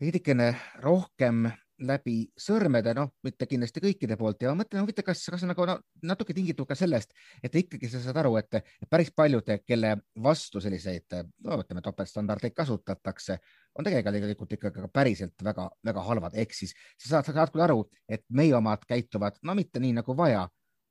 [0.00, 1.46] veidikene rohkem
[1.84, 4.40] läbi sõrmede, noh, mitte kindlasti kõikide poolt.
[4.42, 5.76] Ja mõtlen, huvitav, kas, kas nagu no,
[6.08, 7.12] natuke tingitud ka sellest,
[7.44, 8.58] et ikkagi sa saad aru, et
[8.90, 9.92] päris paljud, kelle
[10.24, 13.38] vastu selliseid, no ütleme, topeltstandardeid kasutatakse,
[13.76, 18.24] on tegelikult ikkagi päriselt väga-väga halvad, ehk siis sa saad, sa saad küll aru, et
[18.32, 20.46] meie omad käituvad, no mitte nii nagu vaja,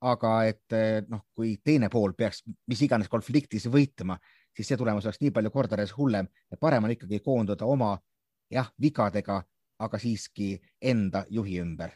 [0.06, 0.76] aga et
[1.10, 4.18] noh, kui teine pool peaks mis iganes konfliktis võitma,
[4.54, 7.96] siis see tulemus oleks nii palju kordades hullem ja parem on ikkagi koonduda oma
[8.52, 9.40] jah, vigadega
[9.78, 11.92] aga siiski enda juhi ümber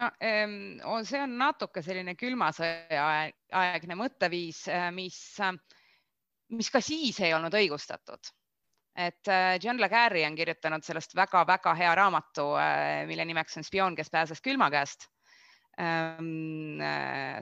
[0.00, 0.10] no,?
[1.04, 3.06] see on natuke selline külma sõja
[3.56, 5.18] aegne mõtteviis, äh, mis,
[6.52, 8.32] mis ka siis ei olnud õigustatud.
[8.96, 12.48] et äh, John Le Carre on kirjutanud sellest väga-väga hea raamatu,
[13.06, 15.10] mille nimeks on Spioon, kes pääses külma käest.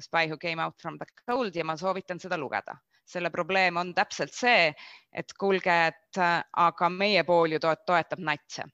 [0.03, 2.75] Spy who came out from the cold ja ma soovitan seda lugeda
[3.07, 4.73] selle probleem on täpselt see,
[5.13, 8.65] et kuulge, et aga meie pool ju toetab natse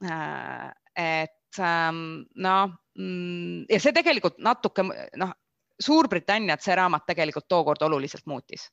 [0.00, 2.00] et ähm,
[2.40, 2.72] noh,
[3.70, 5.36] ja see tegelikult natuke noh,
[5.80, 8.66] Suurbritanniat see raamat tegelikult tookord oluliselt muutis,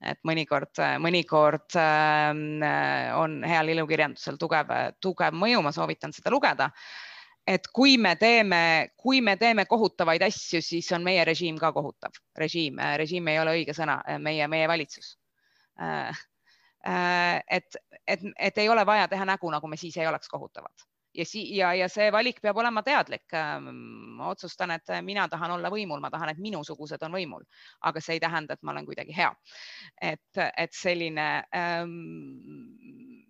[0.00, 2.62] et mõnikord, mõnikord ähm,
[3.20, 6.70] on heal ilukirjandusel tugev, tugev mõju, ma soovitan seda lugeda.
[7.44, 8.62] et kui me teeme,
[8.96, 12.16] kui me teeme kohutavaid asju, siis on meie režiim ka kohutav.
[12.36, 15.24] režiim, režiim ei ole õige sõna, meie, meie valitsus äh,
[15.80, 16.12] Äh,
[16.84, 21.24] et, et, et ei ole vaja teha nägu, nagu me siis ei oleks kohutavad ja
[21.24, 23.32] si- ja, ja see valik peab olema teadlik.
[23.34, 23.68] Ähm,
[24.18, 27.44] ma otsustan, et mina tahan olla võimul, ma tahan, et minusugused on võimul,
[27.80, 29.32] aga see ei tähenda, et ma olen kuidagi hea.
[30.02, 31.94] et, et selline ähm,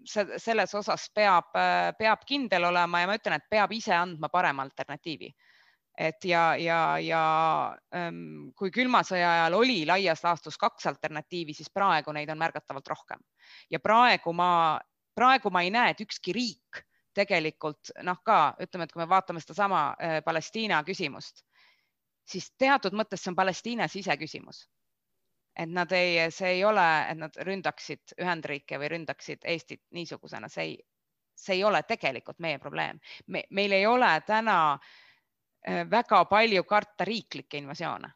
[0.04, 1.52] selles osas peab,
[1.98, 5.30] peab kindel olema ja ma ütlen, et peab ise andma parema alternatiivi
[5.98, 7.22] et ja, ja, ja
[7.94, 12.88] ähm, kui külma sõja ajal oli laias laastus kaks alternatiivi, siis praegu neid on märgatavalt
[12.90, 13.22] rohkem
[13.70, 14.80] ja praegu ma,
[15.14, 16.82] praegu ma ei näe, et ükski riik
[17.14, 21.44] tegelikult noh, ka ütleme, et kui me vaatame sedasama äh, Palestiina küsimust,
[22.26, 24.68] siis teatud mõttes see on Palestiina siseküsimus.
[25.54, 30.64] et nad ei, see ei ole, et nad ründaksid Ühendriike või ründaksid Eestit niisugusena, see
[30.64, 30.72] ei,
[31.38, 33.44] see ei ole tegelikult meie probleem me,.
[33.50, 34.93] meil ei ole täna äh,
[35.90, 38.10] väga palju karta riiklikke invasioone.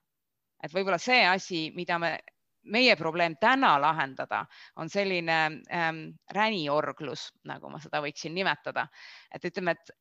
[0.62, 2.18] et võib-olla see asi, mida me,
[2.62, 4.44] meie probleem täna lahendada,
[4.76, 5.36] on selline
[5.70, 6.00] ähm,
[6.34, 8.88] räniorglus, nagu ma seda võiksin nimetada,
[9.34, 9.92] et ütleme, et,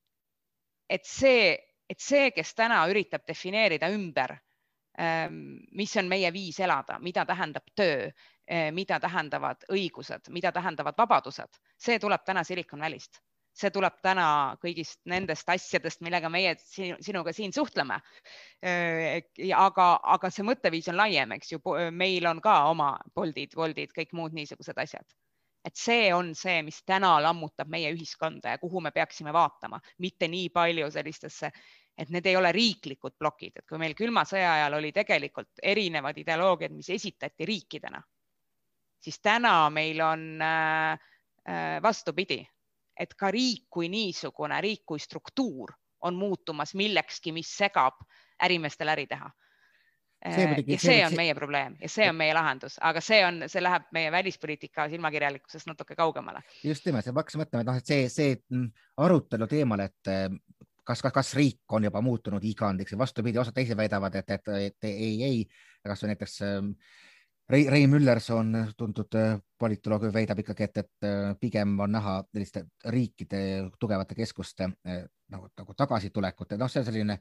[0.97, 1.51] et see,
[1.89, 4.33] et see, kes täna üritab defineerida ümber
[4.99, 10.97] ähm,, mis on meie viis elada, mida tähendab töö äh,, mida tähendavad õigused, mida tähendavad
[10.97, 13.21] vabadused, see tuleb täna Silicon Valley'st
[13.57, 14.27] see tuleb täna
[14.61, 17.99] kõigist nendest asjadest, millega meie sinuga siin suhtleme.
[19.55, 24.13] aga, aga see mõtteviis on laiem, eks ju, meil on ka oma Boltid, Woldid, kõik
[24.13, 25.17] muud niisugused asjad.
[25.67, 30.27] et see on see, mis täna lammutab meie ühiskonda ja kuhu me peaksime vaatama, mitte
[30.31, 31.51] nii palju sellistesse
[31.97, 36.17] et need ei ole riiklikud plokid, et kui meil külma sõja ajal oli tegelikult erinevad
[36.21, 37.99] ideoloogiad, mis esitati riikidena,
[39.01, 41.09] siis täna meil on äh,
[41.83, 42.43] vastupidi
[42.99, 45.73] et ka riik kui niisugune, riik kui struktuur
[46.07, 47.99] on muutumas millekski, mis segab
[48.43, 49.29] ärimeestel äri teha.
[50.17, 51.17] See muidugi, ja see, see on see...
[51.19, 55.69] meie probleem ja see on meie lahendus, aga see on, see läheb meie välispoliitika silmakirjalikkusest
[55.69, 56.41] natuke kaugemale.
[56.63, 58.71] just nimelt, ma hakkasin mõtlema, et noh, et see, see mm,
[59.05, 60.09] arutelu teemal, et
[60.87, 64.53] kas, kas, kas riik on juba muutunud igandiks ja vastupidi, osad teised väidavad, et, et,
[64.71, 65.43] et ei, ei,
[65.85, 66.73] kasvõi näiteks ähm,
[67.47, 72.65] Rei, Rei Müllerson, tuntud äh, politoloog, väidab ikkagi, et, et äh, pigem on näha selliste
[72.93, 73.41] riikide
[73.79, 77.19] tugevate keskuste äh, nagu, nagu tagasitulekut ja noh, see on selline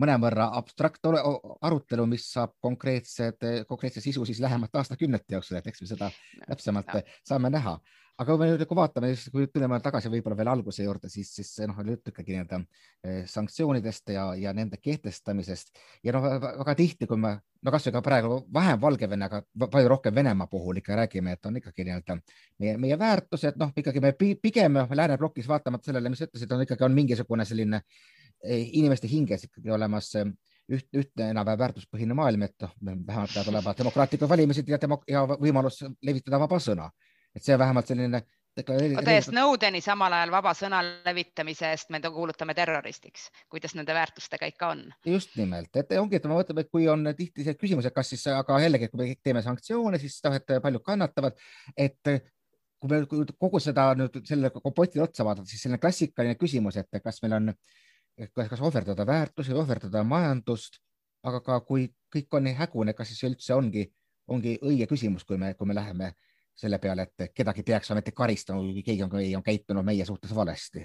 [0.00, 1.20] mõnevõrra abstraktne
[1.62, 6.08] arutelu, mis saab konkreetsed, konkreetse sisu siis lähemate aastakümnete jooksul, et eks me seda
[6.48, 7.02] täpsemalt ja.
[7.28, 7.76] saame näha
[8.20, 11.54] aga kui me nüüd nagu vaatame, kui tuleme tagasi võib-olla veel alguse juurde, siis, siis
[11.68, 15.72] noh, ikkagi nii-öelda eh, sanktsioonidest ja, ja nende kehtestamisest.
[16.04, 17.32] Ja noh, väga tihti, kui me,
[17.64, 21.56] no kasvõi ka praegu vähem Valgevene, aga palju rohkem Venemaa puhul ikka räägime, et on
[21.62, 22.18] ikkagi nii-öelda
[22.60, 26.84] meie, meie väärtused, noh, ikkagi me pigem lääneblokis vaatamata sellele, mis sa ütlesid, on ikkagi
[26.84, 30.28] on mingisugune selline eh, inimeste hinges ikkagi olemas eh,
[30.76, 35.24] üht, ühtne enam-vähem väärtuspõhine maailm, et noh, vähemalt peavad olema demokraatlikud valimised ja demok- ja
[35.30, 36.90] võimalus levitada vaba sõna
[37.34, 38.22] et see vähemalt selline
[38.58, 44.48] oota ja Snowdeni samal ajal vaba sõna levitamise eest me kuulutame terroristiks, kuidas nende väärtustega
[44.50, 44.82] ikka on?
[45.06, 48.10] just nimelt, et ongi, et ma mõtlen, et kui on tihti see küsimus, et kas
[48.10, 51.38] siis, aga jällegi, kui me teeme sanktsioone, siis noh, et paljud kannatavad,
[51.76, 52.00] et
[52.80, 57.02] kui me kui kogu seda nüüd selle kompoti otsa vaadata, siis selline klassikaline küsimus, et
[57.04, 57.52] kas meil on,
[58.34, 60.80] kas, ohverdada väärtusi, ohverdada majandust,
[61.22, 63.86] aga ka kui kõik on nii hägune, kas siis üldse ongi,
[64.28, 66.14] ongi õige küsimus, kui me, kui me läheme
[66.60, 70.84] selle peale, et kedagi peaks ometi karistama, kui keegi on, on käitunud meie suhtes valesti?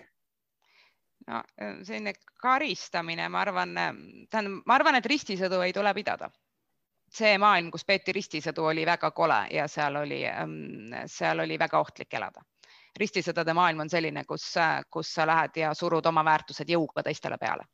[1.28, 3.72] no selline karistamine, ma arvan,
[4.30, 6.30] tähendab, ma arvan, et ristisõdu ei tule pidada.
[7.16, 10.24] see maailm, kus peeti ristisõdu, oli väga kole ja seal oli,
[11.08, 12.42] seal oli väga ohtlik elada.
[13.00, 14.54] ristisõdade maailm on selline, kus,
[14.92, 17.66] kus sa lähed ja surud oma väärtused jõuga teistele peale.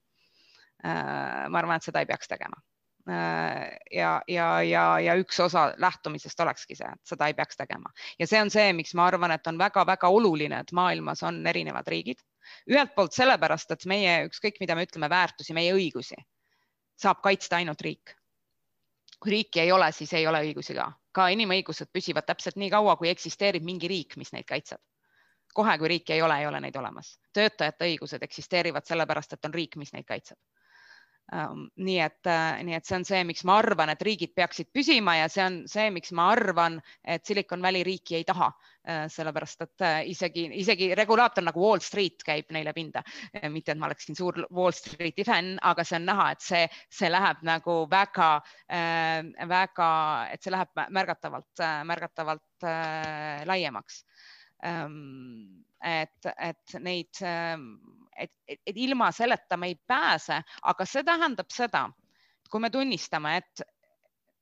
[0.84, 2.81] ma arvan, et seda ei peaks tegema Äh,
[3.92, 8.28] ja, ja, ja, ja üks osa lähtumisest olekski see, et seda ei peaks tegema ja
[8.30, 12.22] see on see, miks ma arvan, et on väga-väga oluline, et maailmas on erinevad riigid.
[12.70, 16.20] ühelt poolt sellepärast, et meie ükskõik, mida me ütleme, väärtusi, meie õigusi
[17.02, 18.16] saab kaitsta ainult riik.
[19.20, 22.96] kui riiki ei ole, siis ei ole õigusi ka, ka inimõigused püsivad täpselt nii kaua,
[22.98, 24.82] kui eksisteerib mingi riik, mis neid kaitseb
[25.54, 27.20] kohe, kui riiki ei ole, ei ole neid olemas.
[27.34, 30.38] töötajate õigused eksisteerivad sellepärast, et on riik, mis neid kaitseb
[31.32, 35.16] nii et, äh, nii et see on see, miks ma arvan, et riigid peaksid püsima
[35.22, 36.76] ja see on see, miks ma arvan,
[37.08, 38.50] et Silicon Valley riiki ei taha,
[38.84, 43.04] äh, sellepärast et äh, isegi, isegi regulaator nagu Wall Street käib neile pinda.
[43.50, 47.10] mitte, et ma oleksin suur Wall Streeti fänn, aga see on näha, et see, see
[47.12, 48.32] läheb nagu väga
[49.48, 49.90] väga,
[50.34, 52.68] et see läheb märgatavalt, märgatavalt
[53.48, 54.04] laiemaks
[54.66, 57.24] ähm, et, et neid
[58.22, 61.88] et, et, et ilma selleta me ei pääse, aga see tähendab seda,
[62.52, 63.64] kui me tunnistame, et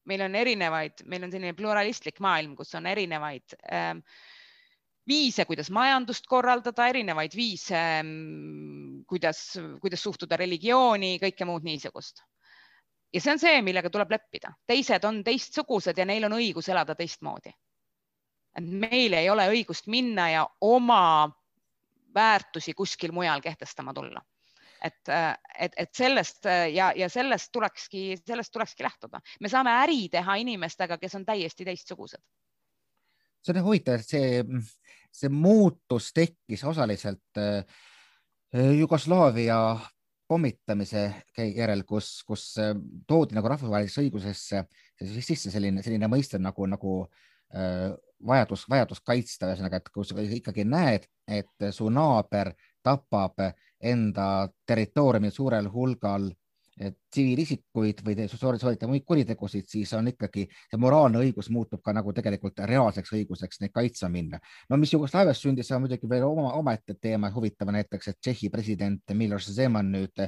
[0.10, 4.02] meil on erinevaid, meil on selline pluralistlik maailm, kus on erinevaid ähm,
[5.10, 9.44] viise, kuidas majandust korraldada, erinevaid viise ähm,, kuidas,
[9.82, 12.24] kuidas suhtuda religiooni, kõike muud niisugust.
[13.13, 16.96] ja see on see, millega tuleb leppida, teised on teistsugused ja neil on õigus elada
[16.96, 17.54] teistmoodi.
[18.58, 21.30] et meil ei ole õigust minna ja oma
[22.15, 24.22] väärtusi kuskil mujal kehtestama tulla.
[24.84, 25.10] et,
[25.60, 29.19] et, et sellest ja, ja sellest tulekski, sellest tulekski lähtuda.
[29.39, 32.22] me saame äri teha inimestega, kes on täiesti teistsugused.
[33.43, 34.43] see on huvitav, et see,
[35.12, 37.63] see muutus tekkis osaliselt äh,
[38.80, 39.78] Jugoslaavia
[40.30, 41.04] pommitamise
[41.38, 42.76] järel, kus, kus äh,
[43.08, 44.63] toodi nagu rahvusvahelisesse õigusesse
[45.24, 46.95] sisse selline, selline mõiste nagu, nagu
[47.56, 47.91] äh,
[48.27, 52.53] vajadus, vajadus kaitsta, ühesõnaga, et kui sa ikkagi näed, et su naaber
[52.84, 53.39] tapab
[53.79, 56.29] enda territooriumil suurel hulgal
[56.79, 62.62] tsiviilisikuid või sooritab muid kuritegusid, siis on ikkagi see moraalne õigus muutub ka nagu tegelikult
[62.69, 64.39] reaalseks õiguseks neid kaitsma minna.
[64.69, 68.49] no mis Jugoslaavias sündis, see on muidugi veel oma, omaette teema, huvitav näiteks, et Tšehhi
[68.49, 70.24] president Miloš Zeman nüüd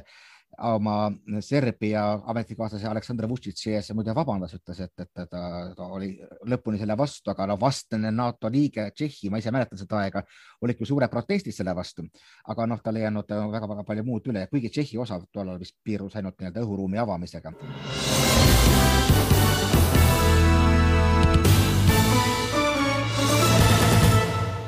[0.58, 5.42] oma Serbia ametikaaslase Aleksandr Vučići ees muide vabandas, ütles, et, et ta,
[5.76, 6.12] ta oli
[6.48, 10.22] lõpuni selle vastu, aga no vastane NATO liige Tšehhi, ma ise mäletan seda aega,
[10.62, 12.04] olid küll suured protestid selle vastu,
[12.52, 16.16] aga noh, tal ei jäänud väga-väga palju muud üle, kuigi Tšehhi osa tollal vist piirus
[16.20, 17.56] ainult nii-öelda õhuruumi avamisega.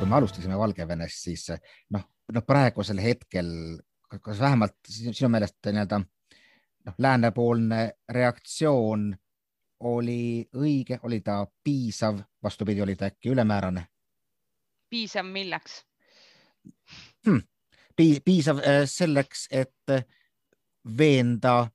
[0.05, 1.47] kui me alustasime Valgevenest, siis
[1.95, 2.03] noh,
[2.37, 3.47] noh praegusel hetkel
[4.23, 9.15] kas vähemalt sinu meelest nii-öelda noh, läänepoolne reaktsioon
[9.85, 13.87] oli õige, oli ta piisav, vastupidi, oli ta äkki ülemäärane?
[14.91, 15.83] piisav milleks?
[17.27, 17.41] hmm,
[18.25, 19.97] piisav selleks, et
[20.99, 21.67] veenda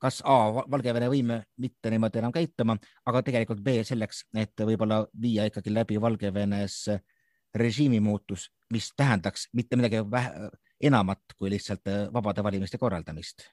[0.00, 0.36] kas A,
[0.70, 2.76] Valgevene võime mitte niimoodi enam käituma,
[3.06, 6.86] aga tegelikult B selleks, et võib-olla viia ikkagi läbi Valgevenes
[7.54, 10.48] režiimi muutus, mis tähendaks mitte midagi vähe,
[10.80, 13.48] enamat kui lihtsalt vabade valimiste korraldamist.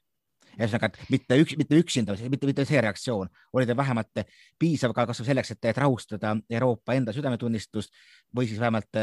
[0.58, 4.24] ühesõnaga, et mitte üks, mitte üksinda, mitte, mitte see reaktsioon, oli ta vähemalt
[4.58, 7.94] piisav ka kasvõi selleks, et rahustada Euroopa enda südametunnistust
[8.34, 8.98] või siis vähemalt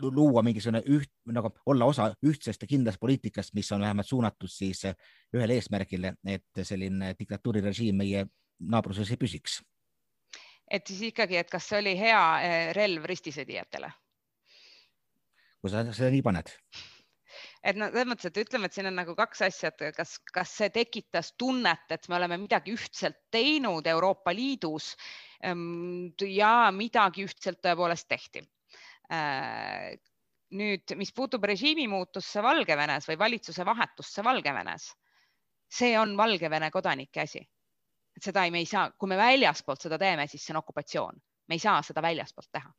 [0.00, 4.82] luua mingisugune üht, nagu olla osa ühtsest ja kindlast poliitikast, mis on vähemalt suunatud siis
[5.34, 8.26] ühele eesmärgile, et selline diktatuurirežiim meie
[8.58, 9.60] naabruses ei püsiks.
[10.70, 13.92] et siis ikkagi, et kas see oli hea relv ristisõdijatele?
[15.60, 16.52] Kui sa seda nii paned.
[17.66, 20.52] Et no selles mõttes, et ütleme, et siin on nagu kaks asja, et kas, kas
[20.60, 24.92] see tekitas tunnet, et me oleme midagi ühtselt teinud Euroopa Liidus
[25.42, 28.44] ehm, ja midagi ühtselt tõepoolest tehti.
[29.12, 29.98] Äh,
[30.58, 34.88] nüüd, mis puutub režiimi muutusse Valgevenes või valitsuse vahetusse Valgevenes,
[35.68, 37.42] see on Valgevene kodanike asi.
[38.16, 41.20] et seda ei, me ei saa, kui me väljaspoolt seda teeme, siis see on okupatsioon,
[41.48, 42.72] me ei saa seda väljaspoolt teha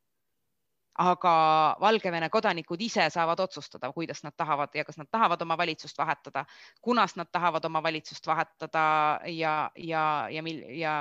[0.99, 1.33] aga
[1.79, 6.43] Valgevene kodanikud ise saavad otsustada, kuidas nad tahavad ja kas nad tahavad oma valitsust vahetada,
[6.83, 8.83] kunas nad tahavad oma valitsust vahetada
[9.31, 10.43] ja, ja, ja,
[10.75, 10.95] ja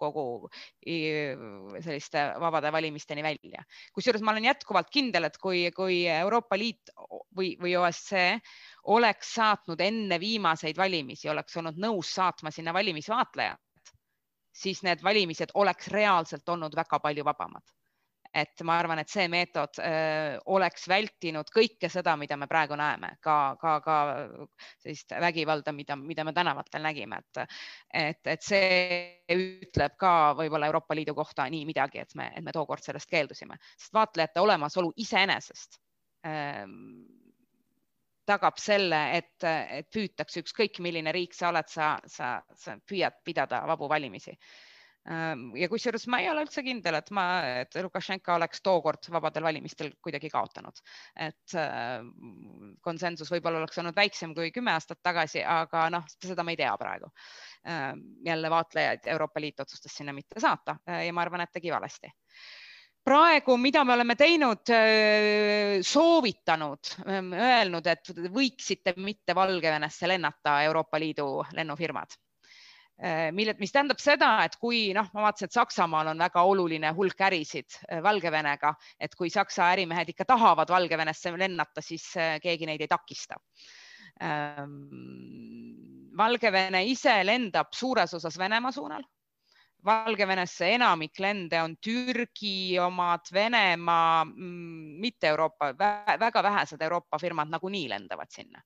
[0.00, 0.48] kogu
[0.84, 3.64] selliste vabade valimisteni välja.
[3.92, 6.94] kusjuures ma olen jätkuvalt kindel, et kui, kui Euroopa Liit
[7.36, 8.40] või, või OSCE
[8.96, 13.60] oleks saatnud enne viimaseid valimisi, oleks olnud nõus saatma sinna valimisvaatlejad,
[14.56, 17.74] siis need valimised oleks reaalselt olnud väga palju vabamad
[18.34, 23.14] et ma arvan, et see meetod öö, oleks vältinud kõike seda, mida me praegu näeme,
[23.22, 23.98] ka, ka, ka
[24.82, 27.56] sellist vägivalda, mida, mida me tänavatel nägime, et,
[27.94, 32.54] et, et see ütleb ka võib-olla Euroopa Liidu kohta nii midagi, et me, et me
[32.54, 35.80] tookord sellest keeldusime, sest vaatlejate olemasolu iseenesest
[38.24, 43.60] tagab selle, et, et püütakse ükskõik milline riik sa oled, sa, sa, sa püüad pidada
[43.68, 44.32] vabu valimisi
[45.04, 47.24] ja kusjuures ma ei ole üldse kindel, et ma,
[47.60, 50.80] et Lukašenka oleks tookord vabadel valimistel kuidagi kaotanud,
[51.20, 52.00] et äh,
[52.84, 56.72] konsensus võib-olla oleks olnud väiksem kui kümme aastat tagasi, aga noh, seda me ei tea
[56.80, 57.12] praegu.
[57.64, 57.92] Äh,.
[58.24, 62.12] jälle vaatlejaid Euroopa Liit otsustas sinna mitte saata äh, ja ma arvan, et tegi valesti.
[63.04, 71.42] Praegu, mida me oleme teinud, äh, soovitanud, öelnud, et võiksite mitte Valgevenesse lennata Euroopa Liidu
[71.52, 72.16] lennufirmad.
[72.16, 72.23] Äh,
[73.32, 77.24] mille, mis tähendab seda, et kui noh, ma vaatasin, et Saksamaal on väga oluline hulk
[77.26, 82.84] ärisid äh, Valgevenega, et kui Saksa ärimehed ikka tahavad Valgevenesse lennata, siis äh, keegi neid
[82.84, 83.40] ei takista.
[84.22, 89.02] Ähm, Valgevene ise lendab suures osas Venemaa suunal.
[89.84, 97.88] Valgevenesse enamik lende on Türgi omad, Venemaa, mm, mitte Euroopa, väga vähesed Euroopa firmad nagunii
[97.90, 98.62] lendavad sinna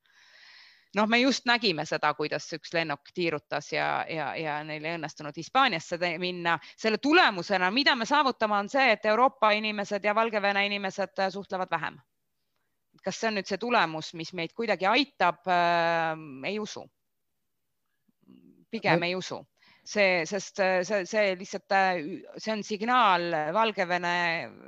[0.97, 5.37] noh, me just nägime seda, kuidas üks lennuk tiirutas ja, ja, ja neil ei õnnestunud
[5.37, 6.59] Hispaaniasse minna.
[6.77, 11.71] selle tulemusena, mida me saavutame, on see, et Euroopa inimesed ja Valgevene inimesed äh, suhtlevad
[11.71, 11.99] vähem.
[13.05, 16.17] kas see on nüüd see tulemus, mis meid kuidagi aitab äh,?
[16.47, 16.87] ei usu.
[18.71, 19.45] pigem ei usu
[19.89, 22.03] see, sest äh, see, see lihtsalt, äh,
[22.37, 24.17] see on signaal Valgevene,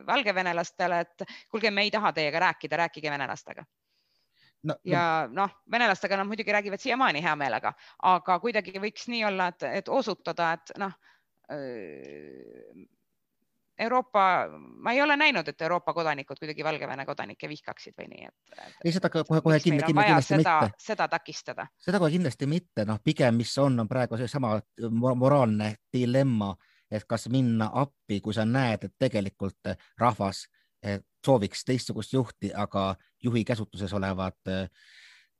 [0.07, 3.65] valgevenelastele, et kuulge, me ei taha teiega rääkida, rääkige venelastega
[4.65, 4.77] no,.
[4.85, 7.75] ja noh, venelastega nad muidugi räägivad siiamaani hea meelega,
[8.13, 10.97] aga kuidagi võiks nii olla, et, et osutada, et noh
[11.53, 12.89] äh,
[13.81, 18.65] Euroopa, ma ei ole näinud, et Euroopa kodanikud kuidagi Valgevene kodanikke vihkaksid või nii, et.
[18.85, 20.85] ei, seda kohe-kohe kindlasti, kindlasti seda, mitte.
[20.85, 21.67] seda takistada.
[21.81, 24.59] seda kohe kindlasti mitte, noh, pigem, mis on, on praegu seesama
[25.17, 26.53] moraalne dilemma,
[26.91, 30.45] et kas minna appi, kui sa näed, et tegelikult rahvas
[31.27, 34.69] sooviks teistsugust juhti, aga juhi käsutuses olevad äh,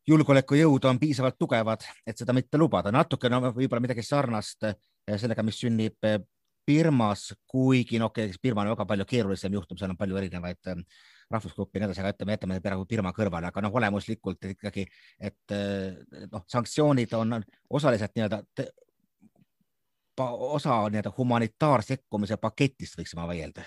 [0.09, 2.93] julgeolekujõud on piisavalt tugevad, et seda mitte lubada.
[2.93, 4.77] natukene no, võib-olla midagi sarnast äh,
[5.17, 6.21] sellega, mis sünnib äh,
[6.67, 10.69] Birmas, kuigi no okei okay,, Birma on väga palju keerulisem juhtum, seal on palju erinevaid
[11.31, 14.85] rahvusgruppe ja nii edasi, aga ütleme, jätame praegu Birma kõrvale, aga noh, olemuslikult ikkagi,
[15.19, 15.57] et
[16.31, 17.41] noh, sanktsioonid on
[17.81, 18.43] osaliselt nii-öelda
[20.21, 23.65] osa nii-öelda humanitaarsekkumise paketist, võiks ma vaielda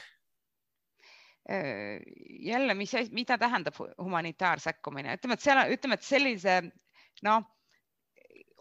[2.39, 6.61] jälle, mis, mida tähendab humanitaarsekkumine, ütleme, et seal, ütleme, et sellise
[7.23, 7.43] noh,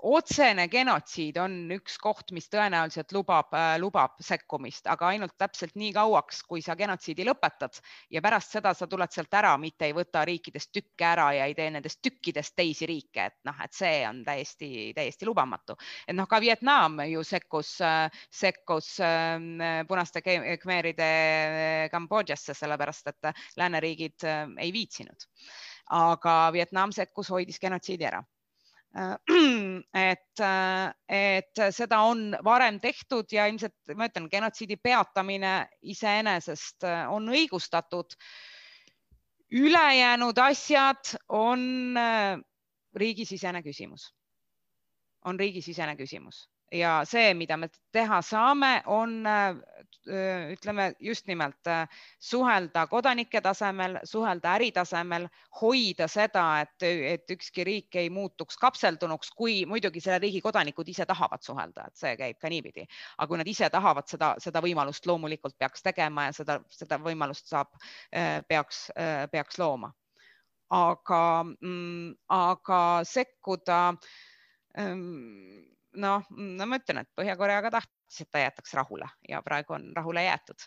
[0.02, 6.42] otsene genotsiid on üks koht, mis tõenäoliselt lubab, lubab sekkumist, aga ainult täpselt nii kauaks,
[6.48, 7.78] kui sa genotsiidi lõpetad
[8.10, 11.54] ja pärast seda sa tuled sealt ära, mitte ei võta riikidest tükke ära ja ei
[11.58, 15.76] tee nendest tükkidest teisi riike, et noh, et see on täiesti, täiesti lubamatu.
[16.06, 17.76] et noh, ka Vietnam ju sekkus,
[18.30, 18.96] sekkus
[19.88, 21.12] punaste khmeeride
[21.92, 24.26] Kambodžasse, sellepärast et lääneriigid
[24.58, 25.30] ei viitsinud
[25.92, 28.22] aga Vietnam sekkus, hoidis genotsiidi ära
[29.96, 30.40] et,
[31.08, 38.16] et seda on varem tehtud ja ilmselt ma ütlen, genotsiidi peatamine iseenesest on õigustatud.
[39.52, 41.98] ülejäänud asjad on
[42.96, 44.10] riigisisene küsimus,
[45.24, 49.20] on riigisisene küsimus ja see, mida me teha saame, on
[50.52, 51.68] ütleme just nimelt
[52.18, 55.28] suhelda kodanike tasemel, suhelda äritasemel,
[55.60, 61.06] hoida seda, et, et ükski riik ei muutuks kapseldunuks, kui muidugi selle riigi kodanikud ise
[61.06, 62.86] tahavad suhelda, et see käib ka niipidi,
[63.18, 67.52] aga kui nad ise tahavad seda, seda võimalust loomulikult peaks tegema ja seda, seda võimalust
[67.52, 67.70] saab,
[68.48, 68.88] peaks,
[69.30, 69.92] peaks looma.
[70.72, 73.80] aga, mm, aga sekkuda
[76.00, 79.90] noh, no ma ütlen, et Põhja-Korea ka tahtis, et ta jäetaks rahule ja praegu on
[79.96, 80.66] rahule jäetud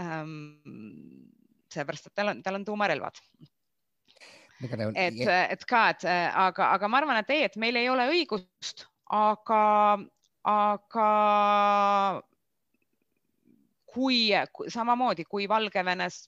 [0.00, 0.34] ähm,.
[1.72, 3.18] seepärast, et tal on, tal on tuumarelvad.
[4.94, 8.86] et, et ka, et aga, aga ma arvan, et ei, et meil ei ole õigust,
[9.12, 9.98] aga,
[10.48, 11.10] aga
[13.92, 14.30] kui
[14.68, 16.22] samamoodi, kui Valgevenes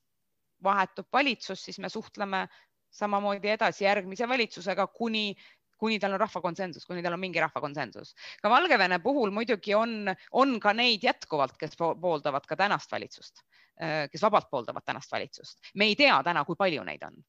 [0.63, 2.45] vahetub valitsus, siis me suhtleme
[2.91, 5.35] samamoodi edasi järgmise valitsusega, kuni
[5.81, 8.15] kuni tal on rahva konsensus, kuni tal on mingi rahva konsensus.
[8.43, 13.45] ka Valgevene puhul muidugi on, on ka neid jätkuvalt, kes pooldavad ka tänast valitsust,
[13.83, 15.61] äh, kes vabalt pooldavad tänast valitsust.
[15.75, 17.23] me ei tea täna, kui palju neid on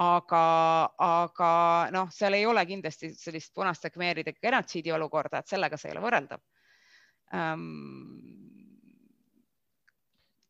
[0.00, 0.44] aga,
[1.02, 1.50] aga
[1.92, 6.04] noh, seal ei ole kindlasti sellist punaste khmeeride genotsiidi olukorda, et sellega see ei ole
[6.04, 6.42] võrreldav
[7.34, 8.39] um,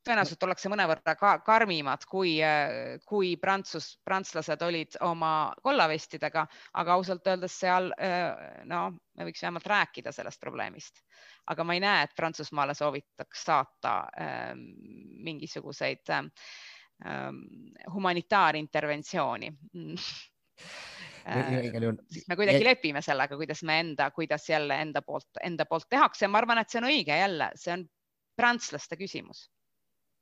[0.07, 2.39] tõenäoliselt ollakse mõnevõrra ka karmimad, kui,
[3.09, 6.47] kui Prantsus, prantslased olid oma kollavestidega,
[6.81, 7.91] aga ausalt öeldes seal
[8.71, 11.03] no me võiks vähemalt rääkida sellest probleemist,
[11.53, 14.65] aga ma ei näe, et Prantsusmaale soovitaks saata ähm,
[15.29, 16.33] mingisuguseid ähm,
[17.93, 19.53] humanitaarinterventsiooni.
[21.21, 26.29] Siis me kuidagi lepime sellega, kuidas me enda, kuidas jälle enda poolt, enda poolt tehakse,
[26.29, 27.85] ma arvan, et see on õige jälle, see on
[28.41, 29.51] prantslaste küsimus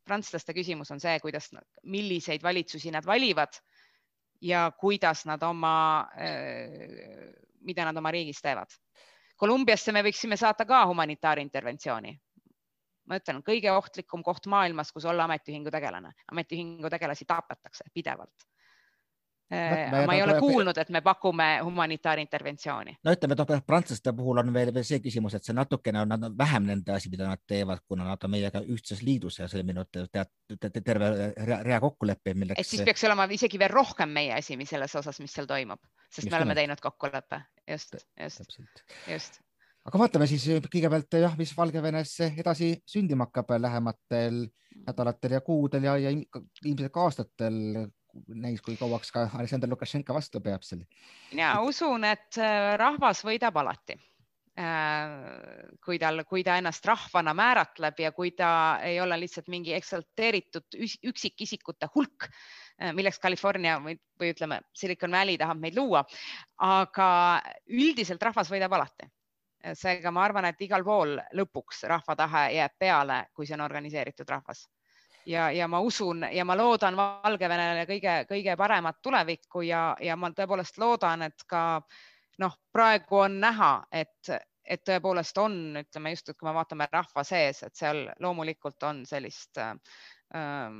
[0.08, 1.50] prantslaste küsimus on see, kuidas,
[1.84, 3.60] milliseid valitsusi nad valivad
[4.40, 8.72] ja kuidas nad oma, äh, mida nad oma riigis teevad.
[9.38, 12.18] Kolumbiasse me võiksime saata ka humanitaarinterventsiooni.
[13.08, 18.44] ma ütlen, kõige ohtlikum koht maailmas, kus olla ametiühingu tegelane, ametiühingu tegelasi tapetakse pidevalt
[19.52, 22.98] Äh, ma ei ole kuulnud, et me pakume humanitaarinterventsiooni.
[23.04, 26.12] no ütleme, et noh, prantslaste puhul on veel, veel see küsimus, et see natukene on
[26.12, 29.88] nad, vähem nende asi, mida nad teevad, kuna nad on meiega ühtses liidus ja sõlminud
[30.84, 32.60] terve rea, rea kokkuleppeid, milleks.
[32.60, 35.80] et siis peaks olema isegi veel rohkem meie asi selles osas, mis seal toimub,
[36.10, 37.40] sest just me oleme teinud kokkuleppe,
[37.72, 38.60] just, just,
[39.08, 39.40] just.
[39.88, 44.42] Aga vaatame siis kõigepealt jah, mis Valgevenes edasi sündima hakkab lähematel
[44.86, 47.88] nädalatel ja kuudel ja, ja ilmselt ka aastatel,
[48.28, 50.84] näis, kui kauaks ka Aleksandr Lukašenka vastu peab seal.
[51.32, 53.96] mina usun, et äh, rahvas võidab alati
[54.58, 58.50] äh, kui tal, kui ta ennast rahvana määratleb ja kui ta
[58.84, 60.78] ei ole lihtsalt mingi eksalteeritud
[61.10, 62.30] üksikisikute hulk,
[62.80, 66.04] äh, milleks California või, või ütleme, Silicon Valley tahab meid luua.
[66.64, 67.10] aga
[67.68, 69.12] üldiselt rahvas võidab alati.
[69.74, 74.28] seega ma arvan, et igal pool lõpuks rahva tahe jääb peale, kui see on organiseeritud
[74.30, 74.68] rahvas
[75.26, 80.78] ja, ja ma usun ja ma loodan Valgevenele kõige-kõige paremat tulevikku ja, ja ma tõepoolest
[80.78, 81.80] loodan, et ka
[82.38, 84.30] noh, praegu on näha, et,
[84.64, 89.04] et tõepoolest on, ütleme just, et kui me vaatame rahva sees, et seal loomulikult on
[89.08, 90.78] sellist ähm,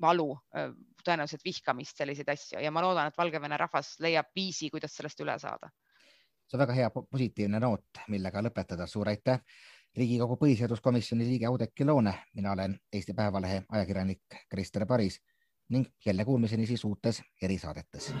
[0.00, 0.70] valu, äh,
[1.04, 5.38] tõenäoliselt vihkamist, selliseid asju ja ma loodan, et Valgevene rahvas leiab viisi, kuidas sellest üle
[5.38, 5.70] saada.
[6.48, 8.86] see on väga hea positiivne noot, millega lõpetada.
[8.86, 9.42] suur aitäh
[9.96, 15.20] Riigikogu põhiseaduskomisjoni liige Oudekki Loone, mina olen Eesti Päevalehe ajakirjanik Krister Paris
[15.68, 18.12] ning jälle kuulmiseni siis uutes erisaadetes.